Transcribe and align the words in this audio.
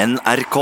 NRK. 0.00 0.56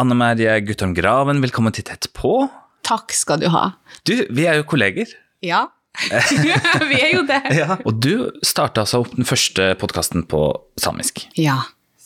Anne 0.00 0.14
Marie 0.16 0.60
Guttorm 0.64 0.94
Graven, 0.96 1.42
velkommen 1.44 1.74
til 1.76 1.84
Tett 1.84 2.08
på. 2.16 2.46
Takk 2.88 3.12
skal 3.12 3.42
du 3.42 3.50
ha. 3.52 3.66
Du, 4.08 4.14
vi 4.32 4.46
er 4.48 4.56
jo 4.56 4.64
kolleger. 4.70 5.12
Ja, 5.44 5.66
vi 6.88 6.96
er 6.96 7.10
jo 7.18 7.26
det. 7.28 7.42
Og 7.88 7.98
du 8.00 8.30
starta 8.40 8.86
altså 8.86 9.02
opp 9.04 9.12
den 9.18 9.28
første 9.28 9.74
podkasten 9.76 10.24
på 10.30 10.40
samisk. 10.80 11.26
Ja, 11.36 11.58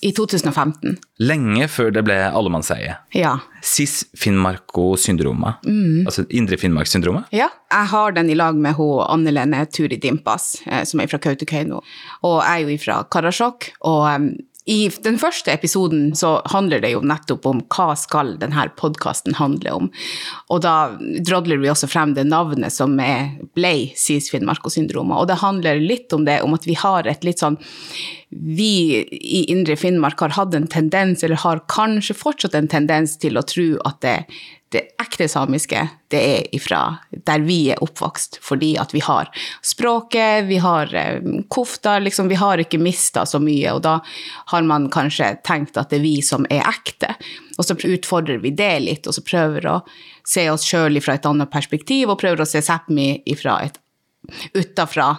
i 0.03 0.11
2015. 0.11 0.97
Lenge 1.23 1.69
før 1.71 1.93
det 1.95 2.03
ble 2.09 2.19
allemannseie. 2.27 2.97
Ja. 3.15 3.37
SIS 3.63 4.01
Finnmarko-syndromet. 4.19 5.63
Altså 6.03 6.27
Indre 6.35 6.59
Finnmarkssyndromet. 6.59 7.31
ja. 7.31 7.53
Jeg 7.73 7.89
har 7.89 8.13
den 8.13 8.29
i 8.29 8.35
lag 8.37 8.59
med 8.61 8.75
hun 8.77 8.99
Anne 9.07 9.33
Lene 9.33 9.63
Turi 9.73 9.97
Dimpas, 9.97 10.59
eh, 10.67 10.83
som 10.85 11.01
er 11.01 11.09
fra 11.09 11.17
Kautokeino. 11.23 11.79
Og 12.27 12.35
jeg 12.43 12.67
er 12.67 12.73
jo 12.75 12.81
fra 12.83 12.99
Karasjok. 13.09 13.71
Og 13.89 14.27
i 14.65 14.87
den 15.03 15.17
første 15.19 15.51
episoden 15.51 16.13
så 16.15 16.37
handler 16.53 16.83
det 16.85 16.93
jo 16.93 17.01
nettopp 17.03 17.47
om 17.51 17.63
hva 17.75 17.97
skal 17.99 18.37
denne 18.39 18.69
podkasten 18.79 19.35
handle 19.35 19.73
om. 19.75 19.89
Og 20.55 20.63
da 20.63 20.95
drodler 21.27 21.59
vi 21.59 21.71
også 21.73 21.91
frem 21.91 22.15
det 22.15 22.29
navnet 22.31 22.75
som 22.75 22.95
er, 23.03 23.33
ble 23.59 23.91
SIS 23.99 24.31
og 24.37 24.71
syndromet. 24.71 25.19
Og 25.19 25.27
det 25.27 25.41
handler 25.43 25.83
litt 25.83 26.15
om 26.15 26.25
det, 26.29 26.41
om 26.47 26.55
at 26.55 26.67
vi 26.69 26.79
har 26.79 27.11
et 27.11 27.27
litt 27.27 27.43
sånn 27.43 27.59
vi 28.33 29.03
i 29.03 29.43
Indre 29.53 29.77
Finnmark 29.77 30.23
har 30.25 30.33
hatt 30.39 30.55
en 30.57 30.71
tendens, 30.71 31.23
eller 31.23 31.43
har 31.43 31.67
kanskje 31.69 32.17
fortsatt 32.17 32.55
en 32.57 32.71
tendens 32.71 33.19
til 33.21 33.37
å 33.37 33.45
tro 33.45 33.75
at 33.85 33.99
det, 34.01 34.17
det 34.73 34.83
ekte 35.03 35.29
samiske, 35.29 35.81
det 36.13 36.21
er 36.21 36.47
ifra 36.57 36.81
der 37.27 37.45
vi 37.45 37.59
er 37.73 37.81
oppvokst, 37.85 38.39
fordi 38.45 38.73
at 38.81 38.95
vi 38.95 39.03
har 39.05 39.29
språket, 39.65 40.47
vi 40.49 40.59
har 40.63 40.93
eh, 40.97 41.21
kofta, 41.53 41.99
liksom, 42.03 42.31
vi 42.33 42.39
har 42.41 42.63
ikke 42.63 42.81
mista 42.83 43.27
så 43.29 43.41
mye, 43.43 43.75
og 43.75 43.83
da 43.85 43.99
har 44.53 44.65
man 44.69 44.89
kanskje 44.93 45.35
tenkt 45.47 45.77
at 45.81 45.93
det 45.93 46.01
er 46.01 46.07
vi 46.07 46.17
som 46.25 46.47
er 46.51 46.65
ekte. 46.69 47.13
Og 47.59 47.67
så 47.69 47.77
utfordrer 47.77 48.41
vi 48.43 48.55
det 48.57 48.73
litt, 48.87 49.07
og 49.07 49.17
så 49.17 49.25
prøver 49.27 49.69
å 49.69 49.77
se 50.29 50.49
oss 50.51 50.65
sjøl 50.69 51.01
fra 51.05 51.19
et 51.19 51.29
annet 51.29 51.53
perspektiv, 51.53 52.11
og 52.11 52.21
prøver 52.23 52.45
å 52.45 52.49
se 52.49 52.65
Sápmi 52.65 53.15
ifra 53.29 53.61
utafra 54.55 55.13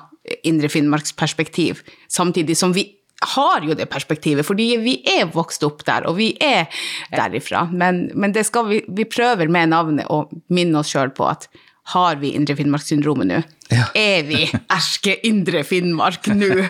Indre 0.48 0.70
Finnmarks 0.72 1.14
perspektiv, 1.20 1.84
samtidig 2.08 2.56
som 2.58 2.74
vi 2.76 2.88
har 3.24 3.64
jo 3.64 3.76
det 3.78 3.88
perspektivet, 3.92 4.46
fordi 4.46 4.74
vi 4.84 4.98
er 5.08 5.30
vokst 5.32 5.64
opp 5.64 5.86
der, 5.88 6.08
og 6.10 6.18
vi 6.18 6.34
er 6.44 6.68
derifra. 7.14 7.68
Men, 7.72 8.10
men 8.16 8.34
det 8.36 8.46
skal 8.50 8.68
vi, 8.70 8.82
vi 8.88 9.08
prøver 9.10 9.52
med 9.52 9.72
navnet 9.72 10.10
å 10.12 10.26
minne 10.54 10.82
oss 10.82 10.92
sjøl 10.94 11.14
på 11.16 11.30
at 11.30 11.48
har 11.92 12.16
vi 12.22 12.32
Indre 12.38 12.56
Finnmark-syndromet 12.56 13.28
nå? 13.28 13.42
Ja. 13.74 13.90
Er 13.98 14.24
vi 14.28 14.46
erske 14.78 15.18
Indre 15.28 15.66
Finnmark 15.68 16.30
nå? 16.32 16.66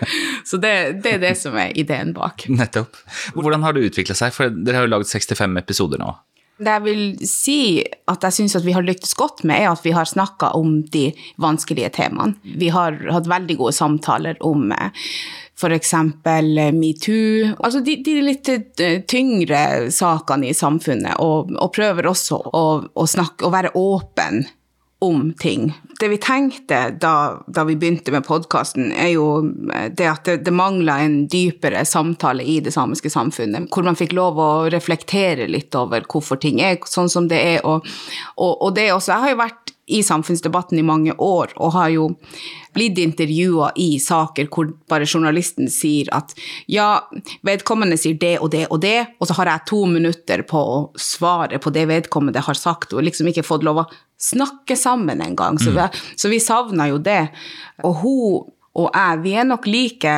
Så 0.46 0.58
det, 0.62 0.74
det 1.04 1.16
er 1.16 1.22
det 1.22 1.34
som 1.38 1.54
er 1.58 1.74
ideen 1.78 2.14
bak. 2.16 2.48
Nettopp. 2.50 2.98
Hvordan 3.36 3.62
har 3.66 3.76
det 3.76 3.90
utvikla 3.90 4.16
seg? 4.18 4.34
For 4.34 4.50
dere 4.50 4.82
har 4.82 4.88
jo 4.88 4.94
lagd 4.96 5.10
65 5.10 5.60
episoder 5.62 6.02
nå. 6.02 6.14
Det 6.54 6.70
jeg 6.70 6.82
vil 6.84 7.00
si 7.26 7.60
at 8.10 8.22
jeg 8.22 8.36
syns 8.36 8.54
vi 8.62 8.74
har 8.76 8.84
lyktes 8.86 9.16
godt 9.18 9.42
med, 9.42 9.64
er 9.64 9.72
at 9.72 9.82
vi 9.82 9.94
har 9.94 10.06
snakka 10.06 10.52
om 10.54 10.76
de 10.94 11.08
vanskelige 11.42 11.90
temaene. 11.96 12.38
Vi 12.46 12.68
har 12.74 12.94
hatt 13.10 13.30
veldig 13.30 13.56
gode 13.58 13.74
samtaler 13.74 14.38
om 14.46 14.70
f.eks. 15.56 15.94
metoo. 16.74 17.54
Altså 17.58 17.80
de, 17.80 17.96
de 18.04 18.18
litt 18.22 18.50
eh, 18.50 19.00
tyngre 19.06 19.90
sakene 19.94 20.50
i 20.50 20.56
samfunnet, 20.56 21.20
og, 21.22 21.54
og 21.54 21.72
prøver 21.74 22.10
også 22.10 22.40
å, 22.50 22.66
å, 22.94 23.06
snakke, 23.08 23.46
å 23.46 23.54
være 23.54 23.74
åpen 23.78 24.44
om 25.04 25.32
ting. 25.38 25.68
Det 26.00 26.08
vi 26.08 26.18
tenkte 26.18 26.78
da, 27.00 27.42
da 27.46 27.64
vi 27.68 27.76
begynte 27.76 28.12
med 28.14 28.24
podkasten, 28.26 28.88
er 28.92 29.12
jo 29.14 29.26
det 29.92 30.06
at 30.08 30.24
det, 30.26 30.38
det 30.46 30.54
mangla 30.54 30.96
en 31.04 31.18
dypere 31.30 31.84
samtale 31.86 32.46
i 32.46 32.56
det 32.64 32.72
samiske 32.74 33.12
samfunnet, 33.12 33.68
hvor 33.74 33.86
man 33.86 33.98
fikk 33.98 34.14
lov 34.16 34.40
å 34.40 34.50
reflektere 34.72 35.46
litt 35.50 35.76
over 35.78 36.06
hvorfor 36.08 36.40
ting 36.40 36.62
er 36.64 36.80
sånn 36.88 37.12
som 37.12 37.28
det 37.30 37.42
er. 37.54 37.60
Og, 37.68 37.84
og, 38.36 38.52
og 38.54 38.74
det 38.78 38.90
også, 38.94 39.12
Jeg 39.12 39.26
har 39.26 39.34
jo 39.34 39.42
vært 39.44 39.73
i 39.86 39.98
samfunnsdebatten 40.02 40.78
i 40.78 40.82
mange 40.86 41.12
år 41.20 41.50
og 41.60 41.72
har 41.74 41.90
jo 41.92 42.06
blitt 42.74 42.96
intervjua 43.02 43.70
i 43.76 43.98
saker 44.00 44.46
hvor 44.48 44.70
bare 44.88 45.04
journalisten 45.04 45.68
sier 45.70 46.08
at 46.16 46.32
ja, 46.72 47.02
vedkommende 47.44 47.98
sier 48.00 48.16
det 48.18 48.38
og 48.40 48.50
det 48.54 48.64
og 48.70 48.80
det, 48.80 49.06
og 49.20 49.28
så 49.28 49.36
har 49.38 49.50
jeg 49.52 49.66
to 49.68 49.82
minutter 49.90 50.42
på 50.48 50.56
å 50.58 50.78
svare 50.96 51.60
på 51.60 51.70
det 51.74 51.84
vedkommende 51.90 52.40
har 52.46 52.56
sagt, 52.58 52.92
og 52.96 53.04
liksom 53.04 53.28
ikke 53.28 53.44
fått 53.46 53.66
lov 53.66 53.82
å 53.84 53.86
snakke 54.24 54.76
sammen 54.78 55.20
engang. 55.20 55.58
Så, 55.60 55.70
vi- 55.76 56.16
så 56.16 56.30
vi 56.32 56.40
savna 56.40 56.88
jo 56.88 56.98
det. 56.98 57.28
Og 57.84 57.94
hun 58.00 58.50
og 58.74 58.88
jeg, 58.90 59.20
vi 59.22 59.32
er 59.38 59.44
nok 59.46 59.66
like 59.70 60.14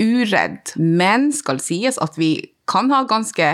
uredd, 0.00 0.72
men 0.78 1.32
skal 1.34 1.58
sies 1.60 1.98
at 2.00 2.14
vi 2.16 2.36
kan 2.68 2.90
ha 2.92 3.02
ganske 3.08 3.50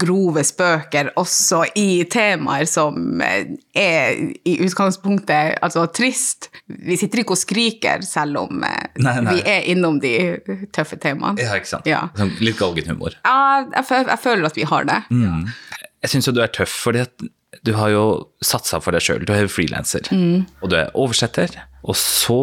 grove 0.00 0.44
spøker 0.46 1.12
også 1.20 1.62
i 1.78 2.04
temaer 2.10 2.68
som 2.70 3.22
eh, 3.24 3.54
er 3.76 4.20
i 4.44 4.56
utgangspunktet 4.66 5.58
altså 5.64 5.86
trist. 5.96 6.50
Vi 6.68 6.98
sitter 7.00 7.24
ikke 7.24 7.36
og 7.36 7.42
skriker 7.42 8.04
selv 8.06 8.44
om 8.44 8.64
eh, 8.66 8.86
Nei, 9.00 9.16
nei. 9.24 9.34
vi 9.36 9.44
er 9.56 9.66
innom 9.72 10.00
de 10.02 10.14
tøffe 10.74 11.00
temaene. 11.00 11.40
Ja, 11.42 11.56
ikke 11.58 11.72
sant? 11.72 11.88
Ja. 11.88 12.06
Sånn 12.18 12.36
litt 12.44 12.60
galgenhumor. 12.60 13.16
Ja, 13.24 13.66
jeg, 13.72 13.86
jeg 14.12 14.20
føler 14.22 14.50
at 14.50 14.58
vi 14.58 14.68
har 14.68 14.88
det. 14.88 15.02
Mm. 15.10 15.48
Jeg 16.00 16.14
syns 16.14 16.28
jo 16.30 16.36
du 16.36 16.40
er 16.44 16.52
tøff, 16.52 16.72
fordi 16.86 17.04
at 17.04 17.30
du 17.66 17.72
har 17.74 17.90
jo 17.90 18.04
satsa 18.44 18.78
for 18.82 18.94
deg 18.94 19.02
sjøl. 19.04 19.24
Du 19.26 19.32
er 19.34 19.42
jo 19.44 19.50
mm. 20.14 20.46
og 20.62 20.70
du 20.70 20.76
er 20.78 20.94
oversetter. 20.94 21.56
Og 21.80 21.96
så 21.96 22.36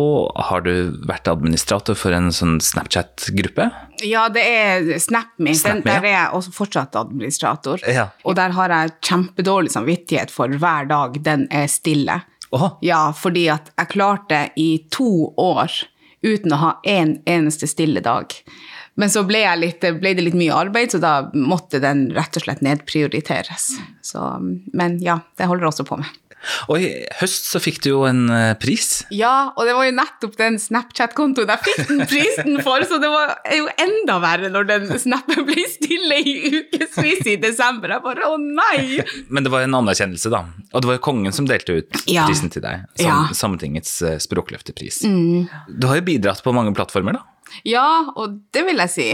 har 0.49 0.63
du 0.65 0.97
vært 1.07 1.29
administrator 1.29 1.95
for 1.97 2.15
en 2.15 2.31
sånn 2.33 2.57
Snapchat-gruppe. 2.63 3.69
Ja, 4.05 4.25
det 4.33 4.43
er 4.43 4.87
SnapMe. 4.99 5.53
Snap 5.57 5.83
der 5.85 6.01
er 6.01 6.09
jeg 6.09 6.31
også 6.39 6.53
fortsatt 6.55 6.97
administrator. 6.97 7.83
Ja. 7.85 8.09
Og 8.25 8.35
der 8.39 8.55
har 8.57 8.73
jeg 8.73 8.95
kjempedårlig 9.05 9.75
samvittighet 9.75 10.33
for 10.33 10.49
hver 10.49 10.89
dag 10.89 11.21
den 11.25 11.45
er 11.53 11.69
stille. 11.71 12.23
Åh, 12.51 12.69
Ja, 12.81 13.11
fordi 13.13 13.47
at 13.53 13.71
jeg 13.75 13.93
klarte 13.93 14.41
i 14.55 14.71
to 14.93 15.33
år 15.37 15.83
uten 16.25 16.55
å 16.55 16.61
ha 16.61 16.71
en 16.87 17.19
eneste 17.29 17.69
stille 17.69 18.01
dag. 18.01 18.33
Men 18.97 19.11
så 19.13 19.21
ble, 19.29 19.43
litt, 19.61 19.83
ble 20.01 20.13
det 20.17 20.23
litt 20.25 20.37
mye 20.37 20.55
arbeid, 20.57 20.91
så 20.93 21.01
da 21.01 21.15
måtte 21.37 21.77
den 21.83 22.07
rett 22.17 22.37
og 22.39 22.47
slett 22.47 22.63
nedprioriteres. 22.65 23.75
Så, 24.01 24.23
men 24.73 24.97
ja, 25.05 25.19
det 25.37 25.45
holder 25.49 25.67
jeg 25.67 25.75
også 25.75 25.85
på 25.91 25.99
med. 26.01 26.15
Og 26.69 26.79
i 26.79 26.89
høst 27.19 27.47
så 27.49 27.59
fikk 27.59 27.79
du 27.83 27.89
jo 27.89 28.03
en 28.07 28.27
eh, 28.31 28.51
pris. 28.61 29.03
Ja, 29.11 29.51
og 29.57 29.65
det 29.67 29.73
var 29.75 29.87
jo 29.87 29.95
nettopp 29.97 30.35
den 30.39 30.59
Snapchat-kontoen 30.61 31.49
jeg 31.49 31.63
fikk 31.65 31.89
den 31.89 32.03
prisen 32.07 32.59
for, 32.63 32.85
så 32.87 32.99
det 33.01 33.09
var 33.11 33.33
jo 33.57 33.65
enda 33.83 34.19
verre 34.23 34.51
når 34.53 34.67
den 34.69 34.85
snappen 35.01 35.47
ble 35.49 35.65
stille 35.73 36.19
i 36.21 36.35
ukevis 36.61 37.25
i 37.33 37.35
desember. 37.41 37.95
Jeg 37.97 38.05
bare 38.05 38.29
å 38.29 38.37
nei! 38.39 39.01
Men 39.33 39.47
det 39.47 39.51
var 39.53 39.65
en 39.65 39.77
anerkjennelse, 39.81 40.31
da. 40.33 40.43
Og 40.71 40.83
det 40.85 40.91
var 40.91 40.99
jo 40.99 41.05
kongen 41.09 41.35
som 41.35 41.49
delte 41.49 41.79
ut 41.81 42.03
Ja. 42.05 42.27
prisen 42.29 42.53
til 42.53 42.63
deg. 42.63 42.85
Som 43.01 43.09
Ja. 43.09 43.17
Sametingets 43.33 43.97
språkløftepris. 44.23 45.01
språkløftepris. 45.03 45.73
Du 45.81 45.87
har 45.89 45.99
jo 45.99 46.05
bidratt 46.05 46.43
på 46.45 46.53
mange 46.55 46.73
plattformer, 46.77 47.17
da. 47.17 47.25
Ja, 47.67 48.13
og 48.15 48.39
det 48.53 48.63
vil 48.67 48.81
jeg 48.83 48.93
si. 48.93 49.07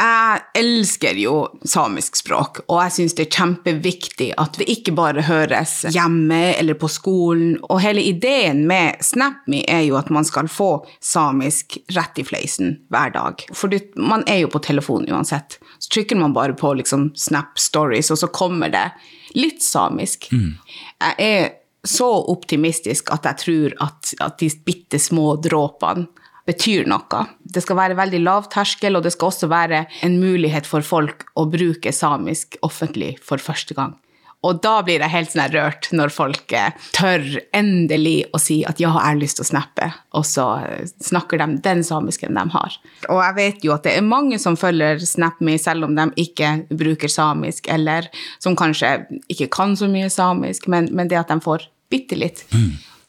Jeg 0.00 0.40
elsker 0.56 1.18
jo 1.20 1.34
samisk 1.68 2.16
språk, 2.20 2.62
og 2.68 2.80
jeg 2.84 2.94
syns 2.96 3.16
det 3.18 3.26
er 3.26 3.36
kjempeviktig 3.36 4.30
at 4.40 4.56
det 4.60 4.68
ikke 4.72 4.94
bare 4.96 5.24
høres 5.26 5.80
hjemme 5.92 6.54
eller 6.54 6.78
på 6.80 6.88
skolen. 6.90 7.58
Og 7.68 7.82
hele 7.84 8.04
ideen 8.08 8.64
med 8.70 9.02
SnapMe 9.04 9.62
er 9.68 9.84
jo 9.88 9.98
at 10.00 10.10
man 10.14 10.26
skal 10.28 10.48
få 10.50 10.70
samisk 11.04 11.78
rett 11.96 12.20
i 12.20 12.26
fleisen 12.26 12.78
hver 12.92 13.14
dag. 13.16 13.46
For 13.56 13.72
man 14.00 14.24
er 14.30 14.44
jo 14.44 14.52
på 14.52 14.62
telefonen 14.64 15.10
uansett. 15.12 15.58
Så 15.78 15.92
trykker 15.96 16.20
man 16.20 16.36
bare 16.36 16.56
på 16.56 16.72
liksom 16.80 17.10
Snap 17.16 17.60
Stories, 17.60 18.10
og 18.10 18.22
så 18.22 18.30
kommer 18.32 18.72
det 18.72 18.88
litt 19.36 19.62
samisk. 19.62 20.30
Jeg 20.32 21.14
er 21.18 21.50
så 21.86 22.08
optimistisk 22.28 23.08
at 23.12 23.24
jeg 23.24 23.40
tror 23.40 23.76
at, 23.86 24.14
at 24.20 24.40
de 24.40 24.50
bitte 24.66 24.98
små 25.00 25.34
dråpene 25.40 26.08
betyr 26.48 26.88
noe. 26.90 27.24
Det 27.42 27.62
skal 27.64 27.78
være 27.78 27.98
veldig 27.98 28.22
lav 28.24 28.50
terskel, 28.52 28.96
og 28.96 29.06
det 29.06 29.14
skal 29.16 29.32
også 29.32 29.50
være 29.50 29.84
en 30.06 30.20
mulighet 30.22 30.68
for 30.68 30.86
folk 30.86 31.26
å 31.38 31.48
bruke 31.50 31.92
samisk 31.94 32.58
offentlig 32.66 33.16
for 33.24 33.42
første 33.42 33.76
gang. 33.76 33.96
Og 34.40 34.62
da 34.64 34.78
blir 34.80 35.02
jeg 35.02 35.12
helt 35.12 35.32
sånn 35.34 35.52
rørt 35.52 35.90
når 35.92 36.12
folk 36.14 36.52
eh, 36.56 36.72
tør 36.96 37.26
endelig 37.56 38.30
å 38.32 38.40
si 38.40 38.62
at 38.64 38.80
ja, 38.80 38.88
jeg 38.88 39.04
har 39.04 39.18
lyst 39.20 39.36
til 39.36 39.44
å 39.44 39.50
snappe, 39.50 39.88
og 40.16 40.24
så 40.24 40.46
eh, 40.64 40.86
snakker 41.04 41.42
de 41.42 41.58
den 41.66 41.84
samisken 41.84 42.38
de 42.38 42.46
har. 42.54 42.78
Og 43.12 43.20
jeg 43.20 43.36
vet 43.36 43.66
jo 43.66 43.74
at 43.76 43.84
det 43.84 43.98
er 43.98 44.06
mange 44.06 44.40
som 44.40 44.56
følger 44.60 45.02
SnapMe 45.04 45.58
selv 45.60 45.90
om 45.90 45.98
de 45.98 46.08
ikke 46.24 46.54
bruker 46.72 47.12
samisk, 47.12 47.68
eller 47.68 48.08
som 48.40 48.56
kanskje 48.56 48.96
ikke 49.28 49.50
kan 49.52 49.76
så 49.76 49.90
mye 49.92 50.08
samisk, 50.12 50.70
men, 50.72 50.88
men 50.96 51.12
det 51.12 51.20
at 51.20 51.34
de 51.34 51.36
får 51.44 51.68
bitte 51.92 52.16
litt. 52.16 52.46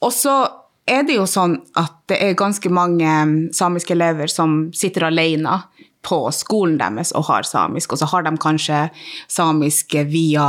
Og 0.04 0.12
så 0.12 0.36
er 0.92 1.06
det 1.08 1.16
jo 1.18 1.28
sånn 1.30 1.56
at 1.80 1.96
det 2.12 2.20
er 2.24 2.38
ganske 2.40 2.70
mange 2.74 3.08
mm, 3.08 3.38
samiske 3.56 3.96
elever 3.96 4.32
som 4.32 4.70
sitter 4.76 5.08
alene 5.08 5.62
på 6.02 6.18
skolen 6.34 6.80
deres 6.80 7.12
og 7.18 7.28
har 7.30 7.46
samisk, 7.46 7.94
og 7.94 8.02
så 8.02 8.08
har 8.10 8.26
de 8.26 8.34
kanskje 8.42 8.80
samisk 9.30 9.94
via 10.10 10.48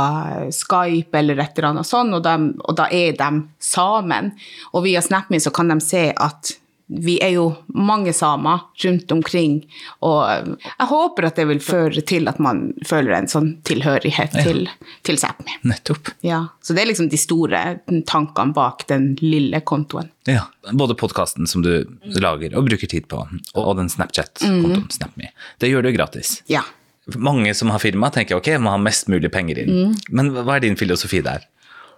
Skype 0.49 1.19
eller 1.19 1.41
et 1.43 1.57
eller 1.57 1.69
annet 1.69 1.89
sånt, 1.89 2.15
og, 2.17 2.23
de, 2.25 2.53
og 2.65 2.77
da 2.79 2.89
er 2.89 3.13
de 3.19 3.29
sammen. 3.61 4.31
Og 4.73 4.87
via 4.87 5.03
SnapMe 5.05 5.39
så 5.43 5.53
kan 5.53 5.69
de 5.69 5.77
se 5.83 6.07
at 6.11 6.55
vi 6.87 7.15
er 7.23 7.33
jo 7.37 7.45
mange 7.67 8.13
samer 8.13 8.65
rundt 8.83 9.11
omkring, 9.15 9.59
og 10.05 10.57
jeg 10.59 10.87
håper 10.89 11.29
at 11.29 11.39
det 11.39 11.45
vil 11.49 11.61
føre 11.63 12.03
til 12.05 12.27
at 12.29 12.41
man 12.43 12.65
føler 12.85 13.15
en 13.17 13.29
sånn 13.31 13.53
tilhørighet 13.67 14.35
til, 14.43 14.67
til 15.07 15.19
Sápmi. 15.21 15.55
Nettopp. 15.69 16.11
Ja, 16.27 16.43
så 16.61 16.75
det 16.75 16.83
er 16.83 16.91
liksom 16.91 17.09
de 17.11 17.19
store 17.19 17.63
tankene 18.09 18.55
bak 18.55 18.85
den 18.91 19.13
lille 19.23 19.63
kontoen. 19.65 20.11
Ja. 20.29 20.45
Både 20.71 20.95
podkasten 20.99 21.47
som 21.49 21.63
du 21.65 21.73
lager 22.19 22.55
og 22.55 22.67
bruker 22.69 22.89
tid 22.89 23.07
på, 23.11 23.25
og 23.55 23.73
den 23.79 23.91
Snapchat-kontoen 23.91 24.87
SnapMe. 24.93 25.33
Det 25.59 25.71
gjør 25.71 25.87
du 25.87 25.93
gratis. 25.95 26.37
Ja. 26.51 26.63
Mange 27.19 27.51
som 27.57 27.71
har 27.73 27.81
firma, 27.83 28.07
tenker 28.15 28.39
ok, 28.39 28.53
må 28.63 28.71
ha 28.71 28.79
mest 28.79 29.09
mulig 29.11 29.31
penger 29.33 29.63
inn. 29.65 29.97
Men 30.07 30.31
hva 30.35 30.55
er 30.55 30.67
din 30.67 30.79
filosofi 30.79 31.19
der? 31.25 31.43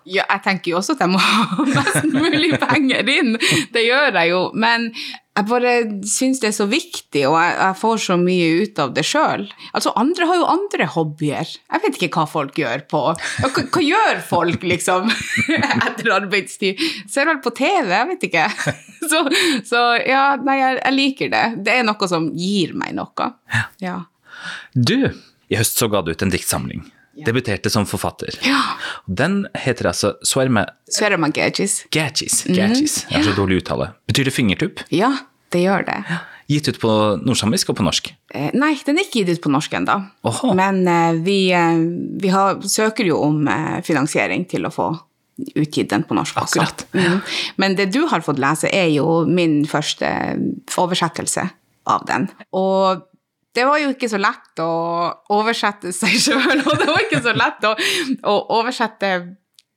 Ja, 0.05 0.25
jeg 0.29 0.41
tenker 0.45 0.71
jo 0.71 0.79
også 0.79 0.93
at 0.95 1.03
jeg 1.05 1.11
må 1.11 1.19
ha 1.25 1.65
mest 1.65 2.09
mulig 2.13 2.55
penger 2.61 3.07
inn. 3.09 3.37
Det 3.73 3.85
gjør 3.85 4.11
jeg 4.13 4.31
jo. 4.31 4.41
Men 4.53 4.91
jeg 5.35 5.47
bare 5.49 5.71
syns 6.07 6.39
det 6.39 6.47
er 6.51 6.55
så 6.55 6.67
viktig, 6.69 7.25
og 7.27 7.33
jeg, 7.35 7.55
jeg 7.59 7.77
får 7.81 7.97
så 8.05 8.15
mye 8.21 8.45
ut 8.61 8.79
av 8.79 8.93
det 8.95 9.03
sjøl. 9.03 9.43
Altså, 9.75 9.91
andre 9.99 10.29
har 10.29 10.39
jo 10.39 10.47
andre 10.53 10.87
hobbyer. 10.93 11.51
Jeg 11.57 11.83
vet 11.83 11.99
ikke 11.99 12.21
hva 12.21 12.25
folk 12.29 12.55
gjør 12.61 12.85
på 12.91 13.01
Hva, 13.11 13.49
hva 13.49 13.83
gjør 13.83 14.21
folk, 14.29 14.63
liksom, 14.63 15.11
etter 15.89 16.13
arbeidstid? 16.15 16.79
Ser 17.11 17.27
vel 17.27 17.41
på 17.43 17.51
TV, 17.57 17.91
jeg 17.91 18.11
vet 18.13 18.27
ikke. 18.29 18.47
Så, 19.05 19.19
så 19.61 19.79
ja, 20.01 20.31
nei, 20.41 20.55
jeg, 20.57 20.77
jeg 20.79 20.93
liker 20.95 21.29
det. 21.29 21.43
Det 21.67 21.75
er 21.77 21.83
noe 21.85 22.07
som 22.09 22.25
gir 22.33 22.71
meg 22.73 22.95
noe. 22.97 23.27
Ja. 23.77 23.99
Du, 24.73 24.97
i 25.45 25.59
høst 25.59 25.77
så 25.77 25.91
ga 25.93 26.01
du 26.01 26.09
ut 26.09 26.25
en 26.25 26.33
diktsamling. 26.33 26.81
Debuterte 27.23 27.69
som 27.71 27.85
forfatter. 27.87 28.35
Ja. 28.43 28.59
Den 29.07 29.45
heter 29.55 29.91
altså 29.91 30.15
Sverme 30.25 30.65
Gajis. 31.31 31.85
Gagis. 31.93 32.43
Gagis. 32.43 32.43
Gagis. 32.45 32.95
Jeg 33.09 33.21
har 33.21 33.27
så 33.29 33.35
dårlig 33.37 33.61
uttale. 33.63 33.93
Betyr 34.09 34.27
det 34.27 34.35
fingertupp? 34.35 34.83
Ja, 34.91 35.13
det 35.53 35.63
gjør 35.63 35.85
det. 35.87 35.99
Gitt 36.51 36.67
ut 36.69 36.77
på 36.81 36.91
nordsamisk 37.25 37.71
og 37.71 37.79
på 37.79 37.85
norsk. 37.87 38.11
Eh, 38.35 38.51
Nei, 38.53 38.75
den 38.85 38.99
er 38.99 39.07
ikke 39.07 39.23
gitt 39.23 39.39
ut 39.39 39.43
på 39.47 39.53
norsk 39.53 39.79
ennå. 39.79 39.97
Men 40.57 40.83
eh, 40.91 41.17
vi, 41.25 41.39
eh, 41.55 41.81
vi 42.21 42.33
har, 42.33 42.59
søker 42.69 43.07
jo 43.07 43.23
om 43.25 43.47
eh, 43.49 43.79
finansiering 43.85 44.45
til 44.51 44.67
å 44.67 44.73
få 44.73 44.91
utgitt 45.55 45.89
den 45.91 46.05
på 46.07 46.15
norsk 46.15 46.37
også. 46.43 46.61
Akkurat. 46.61 46.85
Mm. 46.93 47.19
Men 47.61 47.79
det 47.79 47.89
du 47.95 48.03
har 48.11 48.23
fått 48.25 48.39
lese, 48.39 48.69
er 48.69 48.91
jo 48.93 49.23
min 49.27 49.63
første 49.69 50.07
oversettelse 50.79 51.47
av 51.91 52.05
den. 52.09 52.29
Og 52.55 53.03
det 53.55 53.65
var 53.67 53.79
jo 53.81 53.93
ikke 53.93 54.09
så 54.11 54.19
lett 54.21 54.61
å 54.63 54.69
oversette 55.35 55.93
seg 55.95 56.19
sjøl, 56.27 56.61
og 56.61 56.77
det 56.81 56.87
var 56.91 57.01
ikke 57.05 57.23
så 57.23 57.33
lett 57.35 57.67
å, 57.67 57.73
å 58.31 58.37
oversette 58.59 59.11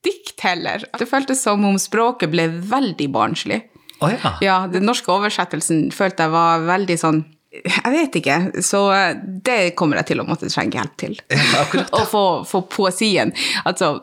dikt 0.04 0.40
heller. 0.46 0.84
Det 0.98 1.08
føltes 1.10 1.42
som 1.42 1.64
om 1.66 1.78
språket 1.80 2.30
ble 2.32 2.48
veldig 2.70 3.08
barnslig. 3.14 3.62
Oh, 4.00 4.12
ja. 4.12 4.34
Ja, 4.44 4.58
den 4.70 4.86
norske 4.86 5.10
oversettelsen 5.10 5.88
følte 5.94 6.28
jeg 6.28 6.34
var 6.34 6.62
veldig 6.68 6.96
sånn 7.00 7.24
Jeg 7.50 7.90
vet 7.90 8.16
ikke. 8.20 8.36
Så 8.62 8.82
eh, 8.94 9.16
det 9.16 9.72
kommer 9.78 9.98
jeg 9.98 10.10
til 10.12 10.22
å 10.22 10.26
måtte 10.28 10.50
trenge 10.52 10.78
hjelp 10.78 10.98
til. 11.00 11.16
Ja. 11.32 11.64
Å 11.96 12.04
få, 12.06 12.24
få 12.46 12.60
poesien 12.70 13.32
altså, 13.64 13.94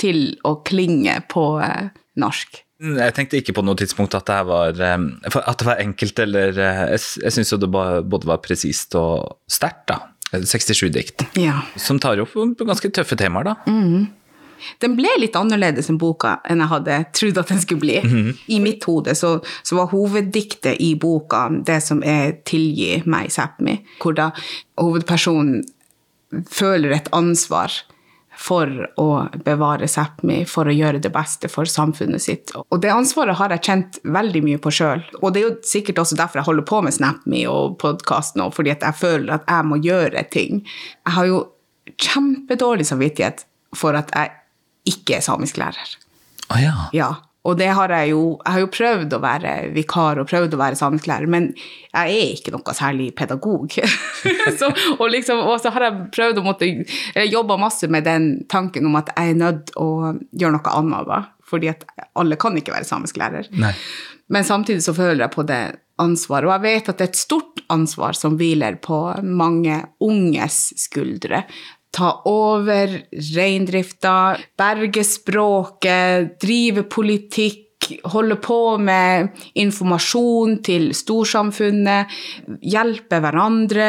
til 0.00 0.38
å 0.48 0.56
klinge 0.66 1.20
på 1.30 1.44
eh, 1.62 1.92
norsk. 2.18 2.62
Jeg 2.84 3.14
tenkte 3.16 3.38
ikke 3.40 3.54
på 3.56 3.64
noe 3.64 3.78
tidspunkt 3.80 4.16
at 4.18 4.26
det 4.28 4.40
var, 4.48 4.74
eh, 4.76 5.38
at 5.40 5.60
det 5.60 5.68
var 5.68 5.80
enkelt, 5.80 6.18
eller 6.26 6.58
eh, 6.58 6.82
Jeg, 6.94 7.04
jeg 7.24 7.36
syns 7.38 7.54
jo 7.54 7.60
det 7.62 7.70
både 7.70 8.28
var 8.28 8.42
presist 8.44 8.96
og 9.00 9.38
sterkt, 9.50 9.86
da. 9.92 10.02
67 10.34 10.90
dikt. 10.90 11.24
Ja. 11.38 11.60
Som 11.78 12.00
tar 12.02 12.18
opp 12.18 12.34
ganske 12.58 12.90
tøffe 12.90 13.16
temaer, 13.16 13.52
da. 13.52 13.54
Mm. 13.70 14.08
Den 14.80 14.96
ble 14.96 15.10
litt 15.20 15.36
annerledes 15.36 15.90
enn 15.92 15.98
boka 16.00 16.38
enn 16.48 16.62
jeg 16.62 16.70
hadde 16.70 16.98
trodd 17.16 17.40
at 17.42 17.50
den 17.52 17.62
skulle 17.62 17.84
bli. 17.84 17.98
I 18.48 18.60
mitt 18.64 18.84
hode 18.88 19.14
så, 19.18 19.36
så 19.62 19.78
var 19.78 19.92
hoveddiktet 19.92 20.80
i 20.82 20.94
boka 21.00 21.46
det 21.66 21.80
som 21.84 22.02
er 22.02 22.38
'Tilgi 22.44 23.02
meg, 23.04 23.30
Sápmi', 23.34 23.82
hvor 24.00 24.16
da 24.16 24.30
hovedpersonen 24.80 25.64
føler 26.50 26.96
et 26.96 27.10
ansvar 27.12 27.70
for 28.40 28.70
å 29.00 29.08
bevare 29.44 29.88
Sápmi, 29.90 30.42
for 30.48 30.68
å 30.68 30.74
gjøre 30.74 31.00
det 31.02 31.12
beste 31.14 31.50
for 31.52 31.68
samfunnet 31.70 32.22
sitt. 32.22 32.52
Og 32.68 32.80
det 32.82 32.92
ansvaret 32.92 33.38
har 33.38 33.54
jeg 33.54 33.64
kjent 33.68 33.98
veldig 34.04 34.42
mye 34.46 34.60
på 34.62 34.72
sjøl. 34.74 35.04
Og 35.22 35.34
det 35.34 35.42
er 35.42 35.46
jo 35.48 35.56
sikkert 35.66 36.02
også 36.02 36.18
derfor 36.18 36.40
jeg 36.40 36.48
holder 36.48 36.68
på 36.68 36.80
med 36.84 36.96
SnapMe 36.96 37.44
og 37.50 37.76
podkasten, 37.82 38.42
nå, 38.42 38.50
fordi 38.54 38.74
jeg 38.74 39.00
føler 39.00 39.36
at 39.38 39.50
jeg 39.50 39.68
må 39.70 39.80
gjøre 39.84 40.24
ting. 40.34 40.64
Jeg 41.04 41.16
har 41.18 41.30
jo 41.30 41.42
kjempedårlig 42.00 42.88
samvittighet 42.88 43.44
for 43.76 43.96
at 43.98 44.10
jeg 44.14 44.34
ikke 44.94 45.18
er 45.18 45.24
samisklærer. 45.24 45.94
Å 46.52 46.60
ja. 46.60 46.74
Ja. 46.96 47.12
Og 47.44 47.58
det 47.60 47.68
har 47.76 47.92
jeg 47.92 48.14
jo 48.14 48.22
Jeg 48.40 48.52
har 48.52 48.62
jo 48.62 48.70
prøvd 48.72 49.16
å 49.16 49.20
være 49.20 49.52
vikar 49.74 50.20
og 50.20 50.28
prøvd 50.30 50.56
å 50.56 50.60
være 50.60 50.78
samisklærer, 50.80 51.28
men 51.30 51.50
jeg 51.92 52.16
er 52.16 52.32
ikke 52.34 52.54
noe 52.54 52.74
særlig 52.76 53.10
pedagog. 53.18 53.76
så, 54.58 54.70
og, 54.96 55.04
liksom, 55.12 55.42
og 55.44 55.60
så 55.62 55.72
har 55.74 55.88
jeg 55.88 56.08
prøvd 56.16 56.40
å 56.40 56.46
måtte 56.46 56.70
jobba 57.28 57.58
masse 57.60 57.90
med 57.92 58.08
den 58.08 58.30
tanken 58.50 58.88
om 58.88 58.96
at 59.00 59.12
jeg 59.14 59.34
er 59.34 59.38
nødt 59.42 59.74
å 59.76 59.88
gjøre 60.32 60.56
noe 60.56 60.74
annet, 60.80 61.12
da. 61.12 61.20
Fordi 61.44 61.70
at 61.70 61.84
alle 62.18 62.40
kan 62.40 62.56
ikke 62.56 62.72
være 62.74 62.88
samisklærer. 62.88 63.52
Men 64.32 64.46
samtidig 64.48 64.82
så 64.86 64.94
føler 64.96 65.26
jeg 65.26 65.34
på 65.34 65.44
det 65.46 65.62
ansvaret. 66.00 66.48
Og 66.48 66.54
jeg 66.56 66.64
vet 66.64 66.88
at 66.90 66.98
det 66.98 67.06
er 67.06 67.12
et 67.12 67.20
stort 67.20 67.62
ansvar 67.72 68.16
som 68.18 68.38
hviler 68.40 68.78
på 68.82 68.98
mange 69.22 69.76
unges 70.02 70.72
skuldre. 70.80 71.44
Ta 71.94 72.10
over 72.26 72.90
reindrifta, 73.36 74.36
berge 74.58 75.04
språket, 75.06 76.40
drive 76.42 76.88
politikk, 76.90 77.60
holde 78.10 78.36
på 78.42 78.58
med 78.80 79.28
informasjon 79.60 80.56
til 80.64 80.88
storsamfunnet, 80.96 82.10
hjelpe 82.64 83.20
hverandre, 83.22 83.88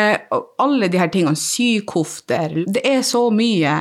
alle 0.61 0.89
de 0.91 1.01
her 1.01 1.09
tingene, 1.13 1.39
sy 1.39 1.79
kofter. 1.87 2.61
Det 2.67 2.83
er 2.85 3.01
så 3.07 3.29
mye 3.33 3.79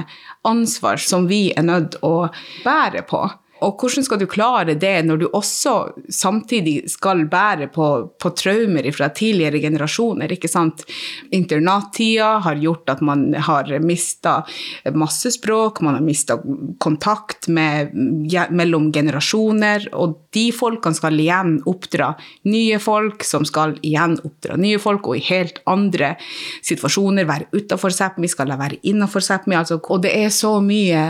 ansvar 0.49 1.03
som 1.03 1.29
vi 1.29 1.49
er 1.53 1.67
nødt 1.67 1.99
å 2.07 2.29
bære 2.65 3.05
på. 3.11 3.27
Og 3.65 3.81
hvordan 3.81 4.05
skal 4.05 4.21
du 4.21 4.27
klare 4.31 4.77
det 4.79 4.95
når 5.07 5.21
du 5.21 5.27
også 5.33 5.75
samtidig 6.13 6.91
skal 6.93 7.25
bære 7.31 7.71
på, 7.75 7.89
på 8.21 8.33
traumer 8.37 8.89
fra 8.95 9.09
tidligere 9.15 9.63
generasjoner? 9.63 10.33
ikke 10.37 10.51
sant? 10.51 10.85
Internattida 11.35 12.39
har 12.45 12.61
gjort 12.61 12.93
at 12.93 13.03
man 13.05 13.27
har 13.35 13.73
mista 13.85 14.37
masse 14.95 15.35
språk, 15.39 15.81
man 15.85 15.99
har 15.99 16.05
mista 16.05 16.39
kontakt 16.83 17.49
med, 17.49 17.95
mellom 18.51 18.91
generasjoner, 18.93 19.89
og 19.97 20.19
de 20.35 20.49
folkene 20.55 20.99
skal 20.99 21.21
igjen 21.21 21.57
oppdra 21.71 22.13
nye 22.51 22.81
folk, 22.83 23.25
som 23.25 23.47
skal 23.49 23.79
igjen 23.83 24.19
oppdra 24.25 24.59
nye 24.61 24.81
folk, 24.83 25.09
og 25.09 25.21
i 25.21 25.27
helt 25.31 25.61
andre 25.71 26.15
situasjoner 26.65 27.29
være 27.29 27.51
utafor 27.55 27.95
Sápmi, 27.95 28.29
skal 28.31 28.51
jeg 28.53 28.61
være 28.61 28.83
innafor 28.91 29.25
Sápmi, 29.25 29.57
altså, 29.59 29.81
og 29.81 30.03
det 30.05 30.13
er 30.19 30.33
så 30.35 30.59
mye 30.65 31.05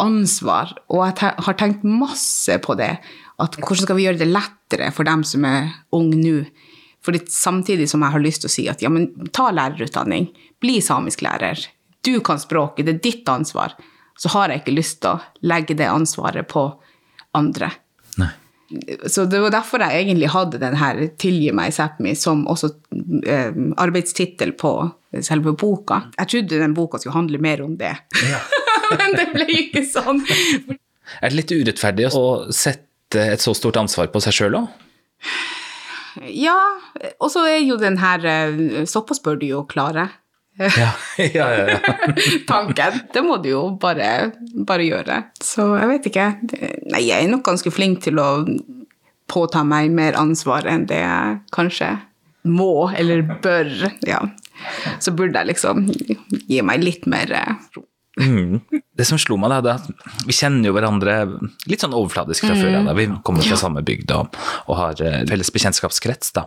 ansvar, 0.00 0.72
og 0.90 1.04
jeg 1.06 1.16
te- 1.20 1.42
har 1.46 1.54
tenkt 1.60 1.84
masse 1.86 2.58
på 2.64 2.74
det. 2.78 2.98
At 3.38 3.56
hvordan 3.58 3.86
skal 3.86 3.96
vi 3.98 4.06
gjøre 4.06 4.18
det 4.22 4.30
lettere 4.30 4.90
for 4.94 5.04
dem 5.06 5.22
som 5.26 5.44
er 5.48 5.72
unge 5.94 6.18
nå? 6.18 6.44
Fordi 7.04 7.20
samtidig 7.28 7.88
som 7.90 8.00
jeg 8.02 8.14
har 8.14 8.22
lyst 8.24 8.42
til 8.44 8.48
å 8.48 8.54
si 8.54 8.68
at 8.70 8.82
ja, 8.82 8.88
men 8.88 9.10
ta 9.34 9.50
lærerutdanning, 9.52 10.30
bli 10.62 10.78
samisklærer. 10.80 11.66
Du 12.04 12.18
kan 12.24 12.38
språket, 12.40 12.86
det 12.86 12.94
er 12.94 13.02
ditt 13.04 13.28
ansvar. 13.28 13.74
Så 14.16 14.30
har 14.32 14.48
jeg 14.48 14.62
ikke 14.62 14.76
lyst 14.78 15.00
til 15.02 15.16
å 15.16 15.20
legge 15.44 15.74
det 15.76 15.88
ansvaret 15.90 16.48
på 16.48 16.64
andre. 17.34 17.70
Nei. 18.16 18.30
Så 19.06 19.26
det 19.28 19.40
var 19.42 19.52
derfor 19.52 19.82
jeg 19.84 20.06
egentlig 20.06 20.30
hadde 20.32 20.58
den 20.58 20.76
her 20.80 20.96
'Tilgi 21.18 21.52
meg, 21.52 21.72
Sápmi' 21.76 22.14
som 22.16 22.46
også 22.48 22.70
eh, 23.26 23.52
arbeidstittel 23.76 24.52
på 24.56 24.90
selve 25.20 25.52
boka. 25.52 26.02
Jeg 26.18 26.28
trodde 26.28 26.58
den 26.62 26.74
boka 26.74 26.98
skulle 26.98 27.14
handle 27.14 27.38
mer 27.38 27.62
om 27.62 27.76
det, 27.76 27.92
men 29.00 29.16
det 29.18 29.28
ble 29.34 29.46
ikke 29.64 29.84
sånn. 29.88 30.22
Er 31.20 31.30
det 31.30 31.36
litt 31.38 31.54
urettferdig 31.54 32.10
å 32.16 32.24
sette 32.54 33.28
et 33.34 33.44
så 33.44 33.54
stort 33.56 33.78
ansvar 33.80 34.10
på 34.12 34.22
seg 34.24 34.36
sjøl 34.36 34.58
òg? 34.62 34.68
Ja, 36.30 36.58
og 37.18 37.30
så 37.32 37.42
er 37.50 37.64
jo 37.64 37.76
den 37.80 37.98
her 37.98 38.22
eh, 38.22 38.84
'Såpass 38.86 39.22
bør 39.22 39.40
du 39.40 39.48
jo 39.48 39.64
klare'. 39.66 40.08
Ja. 40.58 40.92
ja, 41.18 41.46
ja, 41.50 41.64
ja. 41.68 41.78
Tanken. 42.46 43.00
Det 43.12 43.22
må 43.26 43.40
du 43.42 43.50
jo 43.50 43.62
bare, 43.80 44.30
bare 44.66 44.86
gjøre. 44.86 45.20
Så 45.42 45.66
jeg 45.80 45.90
vet 45.90 46.08
ikke. 46.10 46.28
Nei, 46.92 47.02
jeg 47.08 47.24
er 47.24 47.30
nok 47.32 47.42
ganske 47.48 47.72
flink 47.74 48.04
til 48.06 48.20
å 48.22 48.28
påta 49.30 49.64
meg 49.66 49.90
mer 49.94 50.18
ansvar 50.20 50.68
enn 50.70 50.86
det 50.86 51.00
jeg 51.00 51.40
kanskje 51.54 51.90
må 52.44 52.90
eller 52.94 53.24
bør. 53.42 53.72
Ja. 54.06 54.20
Så 55.02 55.14
burde 55.16 55.40
jeg 55.40 55.54
liksom 55.54 55.88
gi 56.46 56.60
meg 56.62 56.84
litt 56.84 57.08
mer 57.10 57.32
eh, 57.34 57.56
ro. 57.74 57.86
Mm. 58.20 58.60
Det 58.94 59.06
som 59.08 59.18
slo 59.18 59.36
meg, 59.40 59.50
da, 59.50 59.58
det 59.64 59.72
er 59.72 59.80
at 59.82 60.26
vi 60.28 60.36
kjenner 60.36 60.68
jo 60.68 60.74
hverandre 60.76 61.14
litt 61.66 61.82
sånn 61.82 61.96
overfladisk 61.96 62.46
fra 62.46 62.54
før 62.54 62.76
da. 62.76 62.94
Vi 62.94 63.08
kommer 63.26 63.46
fra 63.46 63.58
samme 63.58 63.82
bygd 63.86 64.12
og, 64.14 64.38
og 64.70 64.78
har 64.78 65.02
eh, 65.02 65.20
felles 65.30 65.50
bekjentskapskrets. 65.54 66.30
da. 66.36 66.46